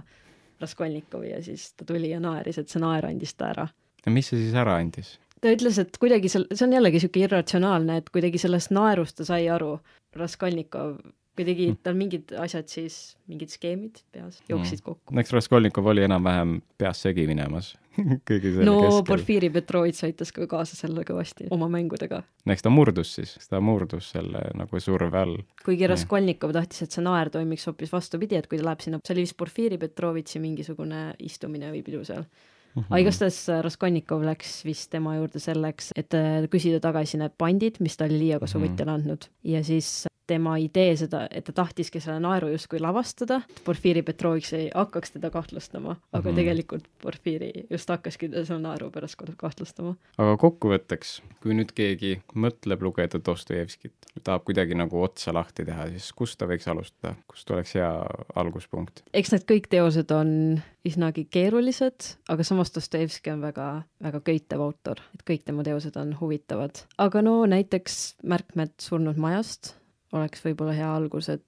Raskolnikovi 0.61 1.31
ja 1.31 1.43
siis 1.43 1.73
ta 1.73 1.85
tuli 1.89 2.11
ja 2.11 2.21
naeris, 2.21 2.59
et 2.59 2.69
see 2.69 2.83
naer 2.83 3.07
andis 3.07 3.35
ta 3.35 3.53
ära 3.55 3.69
ja 4.05 4.13
mis 4.13 4.31
see 4.31 4.43
siis 4.43 4.57
ära 4.57 4.77
andis? 4.81 5.17
Ta 5.43 5.53
ütles, 5.55 5.79
et 5.83 6.01
kuidagi 6.01 6.31
seal, 6.33 6.49
see 6.53 6.67
on 6.67 6.75
jällegi 6.79 7.01
niisugune 7.01 7.29
irratsionaalne, 7.29 8.01
et 8.03 8.11
kuidagi 8.15 8.41
sellest 8.43 8.75
naerust 8.75 9.19
ta 9.21 9.29
sai 9.29 9.49
aru, 9.53 9.77
Raskolnikov, 10.19 10.97
kuidagi 11.39 11.69
tal 11.85 11.97
mingid 11.99 12.33
asjad 12.41 12.71
siis, 12.71 12.97
mingid 13.31 13.53
skeemid 13.53 14.01
peas 14.15 14.41
jooksid 14.51 14.83
kokku. 14.83 15.15
eks 15.21 15.35
Raskolnikov 15.37 15.87
oli 15.93 16.03
enam-vähem 16.07 16.59
peas 16.81 17.05
segi 17.05 17.29
minemas 17.31 17.75
kõigi 18.29 18.55
selle 18.55 18.67
no 18.67 18.77
keskel. 18.83 19.07
Porfiri 19.07 19.51
Petrovitš 19.55 20.05
aitas 20.09 20.33
ka 20.35 20.49
kaasa 20.51 20.79
selle 20.79 21.05
kõvasti 21.07 21.49
oma 21.55 21.71
mängudega. 21.71 22.23
eks 22.55 22.67
ta 22.67 22.73
murdus 22.75 23.15
siis, 23.21 23.37
ta 23.51 23.63
murdus 23.63 24.11
selle 24.17 24.43
nagu 24.59 24.83
surve 24.83 25.23
all. 25.23 25.39
kuigi. 25.65 25.87
Raskolnikov 25.91 26.55
tahtis, 26.57 26.87
et 26.87 26.99
see 26.99 27.07
naer 27.07 27.31
toimiks 27.35 27.69
hoopis 27.71 27.95
vastupidi, 27.95 28.39
et 28.39 28.51
kui 28.51 28.59
ta 28.59 28.71
läheb 28.71 28.83
sinna, 28.85 29.03
see 29.05 29.15
oli 29.15 29.27
vist 29.29 29.39
Porfiri 29.39 29.79
Petrovitši 29.79 30.43
mingisugune 30.43 31.03
istumine 31.31 31.71
või 31.75 31.85
pidu 31.87 32.03
seal 32.09 32.27
Mhm. 32.75 32.87
aga 32.91 33.01
igastahes 33.05 33.41
äh, 33.49 33.63
Raskolnikov 33.65 34.23
läks 34.27 34.65
vist 34.65 34.91
tema 34.91 35.17
juurde 35.17 35.41
selleks, 35.43 35.93
et 35.97 36.15
äh, 36.15 36.47
küsida 36.51 36.81
tagasi 36.81 37.19
need 37.19 37.35
pandid, 37.39 37.81
mis 37.81 37.97
ta 37.97 38.05
oli 38.09 38.19
Liia 38.19 38.39
Kosovitjale 38.43 38.97
andnud 38.99 39.29
ja 39.45 39.63
siis 39.65 40.08
tema 40.29 40.57
idee 40.61 40.93
seda, 41.01 41.25
et 41.31 41.47
ta 41.49 41.55
tahtiski 41.57 42.01
selle 42.03 42.21
naeru 42.23 42.51
justkui 42.53 42.81
lavastada, 42.83 43.41
et 43.49 43.63
Porfiri 43.65 44.03
Petrovitš 44.07 44.53
ei 44.59 44.69
hakkaks 44.75 45.17
teda 45.17 45.31
kahtlustama, 45.35 45.97
aga 46.13 46.23
mm. 46.23 46.31
-hmm. 46.31 46.41
tegelikult 46.41 46.89
Porfiri 47.03 47.53
just 47.71 47.89
hakkaski 47.89 48.29
teda 48.29 48.45
selle 48.45 48.63
naeru 48.63 48.91
pärast 48.91 49.17
kahtlustama. 49.37 49.95
aga 50.19 50.37
kokkuvõtteks, 50.37 51.21
kui 51.43 51.57
nüüd 51.57 51.73
keegi 51.75 52.21
mõtleb 52.35 52.83
lugeda 52.83 53.21
Dostojevskit, 53.27 53.95
tahab 54.25 54.45
kuidagi 54.45 54.75
nagu 54.75 55.03
otsa 55.03 55.35
lahti 55.35 55.65
teha, 55.65 55.89
siis 55.91 56.13
kust 56.13 56.39
ta 56.39 56.47
võiks 56.47 56.69
alustada, 56.69 57.15
kust 57.27 57.51
oleks 57.51 57.75
hea 57.75 57.91
alguspunkt? 58.35 59.03
eks 59.13 59.33
need 59.33 59.49
kõik 59.49 59.71
teosed 59.71 60.11
on 60.15 60.61
üsnagi 60.89 61.27
keerulised, 61.31 62.13
aga 62.29 62.45
samas 62.45 62.73
Dostojevski 62.75 63.31
on 63.31 63.41
väga, 63.41 63.83
väga 64.03 64.21
köitev 64.21 64.61
autor, 64.61 65.03
et 65.15 65.25
kõik 65.31 65.45
tema 65.45 65.65
teosed 65.65 65.97
on 65.97 66.15
huvitavad. 66.21 66.85
aga 66.99 67.23
no 67.23 67.41
näiteks 67.47 68.17
Märkmed 68.23 68.77
surnud 68.83 69.17
majast 69.17 69.79
oleks 70.13 70.45
võib-olla 70.45 70.73
hea 70.77 70.89
algus, 70.97 71.29
et 71.29 71.45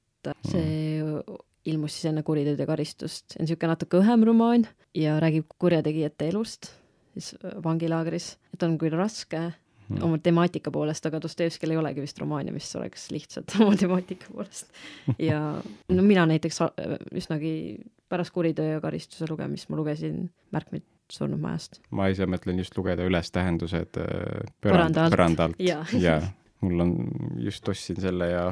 see 0.51 1.01
ilmus 1.71 1.95
siis 1.97 2.11
enne 2.11 2.23
kuriteod 2.25 2.59
ja 2.61 2.67
karistust. 2.69 3.25
see 3.33 3.41
on 3.41 3.47
niisugune 3.47 3.73
natuke 3.75 3.99
õhem 4.01 4.25
romaan 4.29 4.67
ja 4.97 5.19
räägib 5.21 5.45
kurjategijate 5.59 6.29
elust 6.33 6.71
siis 7.15 7.35
vangilaagris, 7.65 8.37
et 8.55 8.63
on 8.63 8.79
küll 8.79 8.97
raske 8.97 9.51
Mhm. 9.91 10.03
oma 10.07 10.19
temaatika 10.23 10.71
poolest, 10.71 11.07
aga 11.07 11.19
Dostojevskil 11.21 11.71
ei 11.73 11.77
olegi 11.77 12.01
vist 12.01 12.19
romaani, 12.23 12.53
mis 12.55 12.69
oleks 12.79 13.09
lihtsalt 13.11 13.51
oma 13.61 13.75
temaatika 13.77 14.27
poolest. 14.33 14.69
ja 15.19 15.41
no 15.89 16.03
mina 16.07 16.27
näiteks 16.31 16.61
a- 16.63 16.71
üsnagi 17.13 17.81
pärast 18.09 18.31
kuriteo 18.31 18.65
ja 18.65 18.81
karistuse 18.81 19.27
lugemist 19.29 19.69
ma 19.69 19.77
lugesin 19.77 20.29
Märkmeid 20.53 20.83
surnud 21.11 21.41
majast. 21.43 21.81
ma 21.91 22.07
ise 22.07 22.23
mõtlen 22.31 22.59
just 22.63 22.77
lugeda 22.79 23.03
üles 23.03 23.33
tähendused 23.35 23.99
äh, 23.99 24.47
Põranda 24.63 25.09
alt. 25.09 25.15
põranda 25.17 25.49
alt 25.49 25.59
Jaa. 25.71 25.83
ja 25.99 26.21
mul 26.61 26.85
on, 26.85 26.95
just 27.41 27.69
ostsin 27.69 28.01
selle 28.01 28.31
ja 28.31 28.45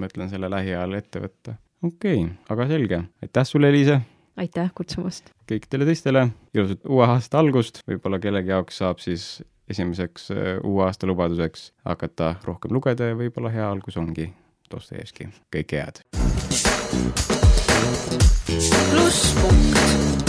mõtlen 0.00 0.30
selle 0.32 0.50
lähiajal 0.50 0.98
ette 0.98 1.22
võtta. 1.22 1.56
okei 1.82 2.24
okay,, 2.24 2.36
aga 2.50 2.68
selge, 2.70 3.00
aitäh 3.22 3.48
sulle, 3.48 3.70
Eliise! 3.72 4.00
aitäh 4.36 4.70
kutsumast! 4.74 5.30
kõikidele 5.50 5.88
teistele 5.90 6.28
ilusat 6.54 6.86
uue 6.88 7.06
aasta 7.06 7.40
algust, 7.42 7.82
võib-olla 7.88 8.20
kellegi 8.22 8.54
jaoks 8.54 8.80
saab 8.82 9.02
siis 9.04 9.42
esimeseks 9.70 10.30
äh, 10.34 10.56
uue 10.64 10.84
aasta 10.86 11.08
lubaduseks 11.08 11.70
hakata 11.84 12.34
rohkem 12.44 12.74
lugeda 12.76 13.12
ja 13.12 13.18
võib-olla 13.18 13.52
hea 13.54 13.70
algus 13.70 14.00
ongi 14.00 14.32
Dostojevski. 14.70 15.28
kõike 15.54 15.82
head! 15.84 16.04
plusspunkt 18.90 20.23